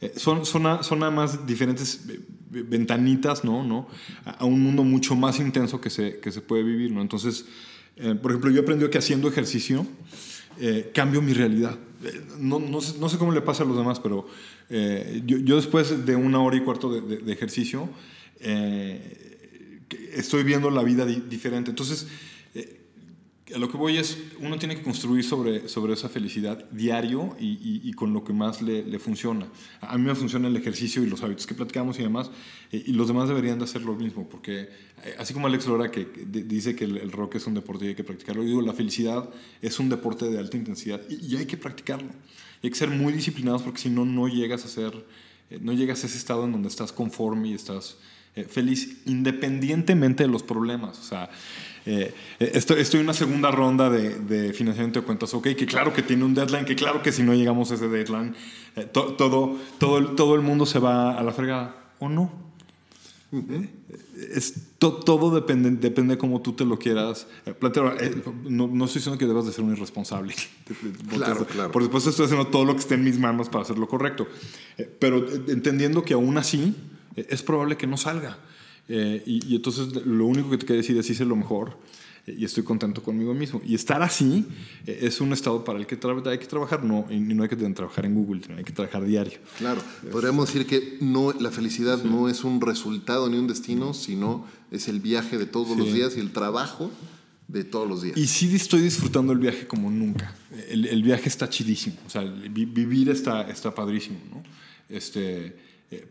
[0.00, 2.06] eh, son, son, son nada más diferentes
[2.48, 3.64] ventanitas, ¿no?
[3.64, 3.88] ¿no?
[4.24, 7.02] A un mundo mucho más intenso que se, que se puede vivir, ¿no?
[7.02, 7.46] Entonces,
[7.96, 9.86] eh, por ejemplo, yo he aprendido que haciendo ejercicio
[10.60, 11.78] eh, cambio mi realidad.
[12.38, 14.28] No, no, sé, no, sé, cómo le pasa a los demás, pero
[14.68, 17.88] eh, yo, después de una hora y cuarto de, ejercicio
[20.12, 21.70] estoy viendo la vida di diferente.
[21.70, 22.06] Entonces,
[23.54, 27.80] a lo que voy es, uno tiene que construir sobre, sobre esa felicidad diario y,
[27.84, 29.46] y, con lo que más le, le, funciona.
[29.80, 32.30] A mí me funciona el ejercicio y los hábitos que platicamos y demás,
[32.72, 34.68] eh, y los demás deberían de hacer lo mismo, porque
[35.04, 37.94] eh, así como Alex Lora que dice que el, rock es un deporte y hay
[37.94, 39.28] que practicarlo, yo digo, la felicidad
[39.62, 42.10] es un deporte de alta intensidad y, hay que practicarlo.
[42.62, 44.92] Hay que ser muy disciplinados porque si no, no llegas a ser,
[45.50, 47.96] eh, no llegas a ese estado en donde estás conforme y estás
[48.50, 50.98] feliz independientemente de los problemas.
[50.98, 51.30] O sea,
[51.86, 55.92] eh, estoy, estoy, en una segunda ronda de, de, financiamiento de cuentas, ok, que claro
[55.92, 58.34] que tiene un deadline, que claro que si no llegamos a ese deadline,
[58.74, 62.44] eh, to, todo, todo, el, todo el mundo se va a la fregada, ¿o no?
[63.30, 63.68] Uh -huh.
[64.34, 67.26] es, to, todo depende, depende cómo tú te lo quieras
[67.58, 67.96] plantear.
[68.00, 70.34] Eh, no, no, estoy diciendo que debas de ser un irresponsable.
[71.08, 71.70] Claro, claro.
[71.70, 74.26] Por supuesto, estoy haciendo todo lo que esté en mis manos para hacer lo correcto.
[74.98, 76.74] pero entendiendo que aún así
[77.16, 78.38] es probable que no salga.
[78.88, 81.76] Eh, y, y, entonces lo único que te queda decir es hice lo mejor
[82.26, 83.60] eh, y estoy contento conmigo mismo.
[83.64, 84.46] Y estar así
[84.86, 87.56] eh, es un estado para el que hay que trabajar, no, y no hay que
[87.56, 89.38] trabajar en Google, hay que trabajar diario.
[89.58, 92.08] Claro, podríamos decir que no, la felicidad sí.
[92.08, 95.76] no es un resultado ni un destino, sino es el viaje de todos sí.
[95.76, 96.90] los días y el trabajo
[97.48, 98.16] de todos los días.
[98.16, 100.34] Y sí estoy disfrutando el viaje como nunca.
[100.68, 104.42] El, el viaje está chidísimo, o sea, vivir está, está padrísimo, ¿no?
[104.88, 105.56] Este,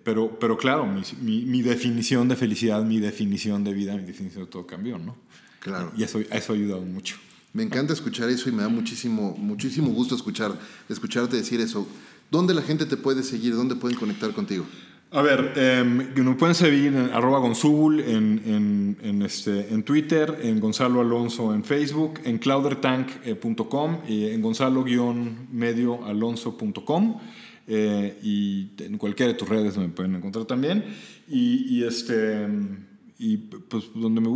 [0.03, 4.45] pero, pero claro, mi, mi, mi, definición de felicidad, mi definición de vida, mi definición
[4.45, 5.15] de todo cambió, ¿no?
[5.59, 5.91] Claro.
[5.97, 7.17] Y eso, eso ha ayudado mucho.
[7.53, 10.57] Me encanta escuchar eso y me da muchísimo, muchísimo gusto escuchar,
[10.89, 11.87] escucharte decir eso.
[12.31, 13.55] ¿Dónde la gente te puede seguir?
[13.55, 14.65] ¿Dónde pueden conectar contigo?
[15.11, 15.83] A ver, eh,
[16.17, 21.53] nos pueden seguir en arroba gonzubul en, en, en, este, en Twitter, en Gonzalo Alonso
[21.53, 27.21] en Facebook, en cloudertank.com y en gonzalo-medioalonso.com.
[27.67, 30.83] Eh, y en cualquiera de tus redes me pueden encontrar también.
[31.27, 32.47] Y, este
[33.17, 34.29] y pues donde me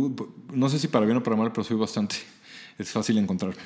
[0.54, 2.16] no sé si para bien o para mal, pero soy bastante
[2.78, 3.62] es fácil encontrarme.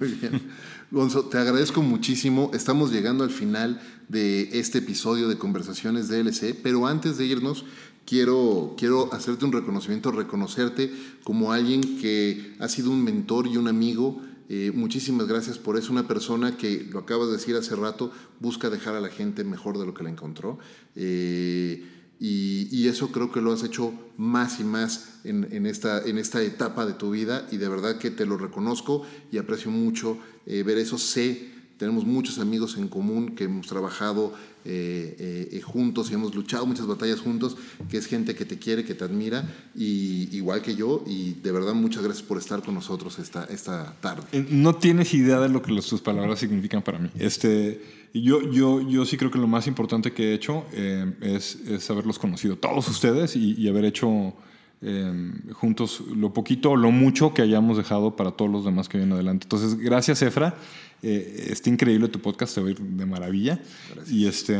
[0.00, 0.42] Muy bien.
[0.90, 2.50] Gonzo, te agradezco muchísimo.
[2.52, 7.64] Estamos llegando al final de este episodio de Conversaciones DLC, pero antes de irnos,
[8.04, 10.92] quiero, quiero hacerte un reconocimiento, reconocerte
[11.22, 14.20] como alguien que ha sido un mentor y un amigo.
[14.52, 15.92] Eh, muchísimas gracias por eso.
[15.92, 19.78] Una persona que, lo acabas de decir hace rato, busca dejar a la gente mejor
[19.78, 20.58] de lo que la encontró.
[20.96, 21.86] Eh,
[22.18, 26.84] y, eso creo que lo has hecho más y más en, esta, en esta etapa
[26.84, 30.78] de tu vida y de verdad que te lo reconozco y aprecio mucho eh, ver
[30.78, 30.98] eso.
[30.98, 34.34] Sé, tenemos muchos amigos en común que hemos trabajado
[34.64, 37.56] eh, eh, juntos y hemos luchado muchas batallas juntos,
[37.88, 41.52] que es gente que te quiere, que te admira, y, igual que yo, y de
[41.52, 44.22] verdad muchas gracias por estar con nosotros esta, esta tarde.
[44.50, 47.10] No tienes idea de lo que sus palabras significan para mí.
[47.18, 51.56] Este yo, yo, yo sí creo que lo más importante que he hecho eh, es,
[51.66, 54.34] es, haberlos conocido, todos ustedes, y, haber hecho
[54.82, 58.98] eh, juntos lo poquito o lo mucho que hayamos dejado para todos los demás que
[58.98, 59.44] vienen adelante.
[59.44, 60.56] Entonces, gracias, Efra.
[61.02, 63.60] Eh, está increíble tu podcast, te va a ir de maravilla.
[64.08, 64.58] Y, este,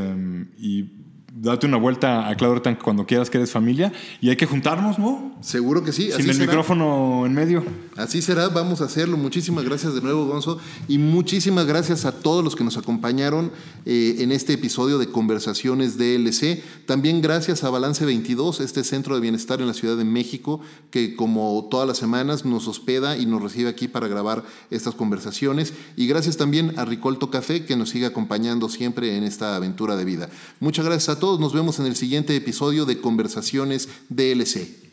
[0.59, 0.91] y
[1.33, 5.37] date una vuelta a Tank cuando quieras que eres familia y hay que juntarnos, ¿no?
[5.41, 6.11] Seguro que sí.
[6.12, 7.64] Sin el micrófono en medio.
[7.97, 9.16] Así será, vamos a hacerlo.
[9.16, 10.59] Muchísimas gracias de nuevo, Gonzo.
[10.89, 13.53] Y muchísimas gracias a todos los que nos acompañaron
[13.87, 16.62] eh, en este episodio de Conversaciones DLC.
[16.87, 20.61] También gracias a Balance 22, este centro de bienestar en la Ciudad de México,
[20.91, 25.72] que como todas las semanas nos hospeda y nos recibe aquí para grabar estas conversaciones.
[25.97, 30.05] Y gracias también a Ricolto Café, que nos sigue acompañando siempre en esta aventura de
[30.05, 30.28] vida.
[30.59, 31.39] Muchas gracias a todos.
[31.39, 34.91] Nos vemos en el siguiente episodio de Conversaciones DLC.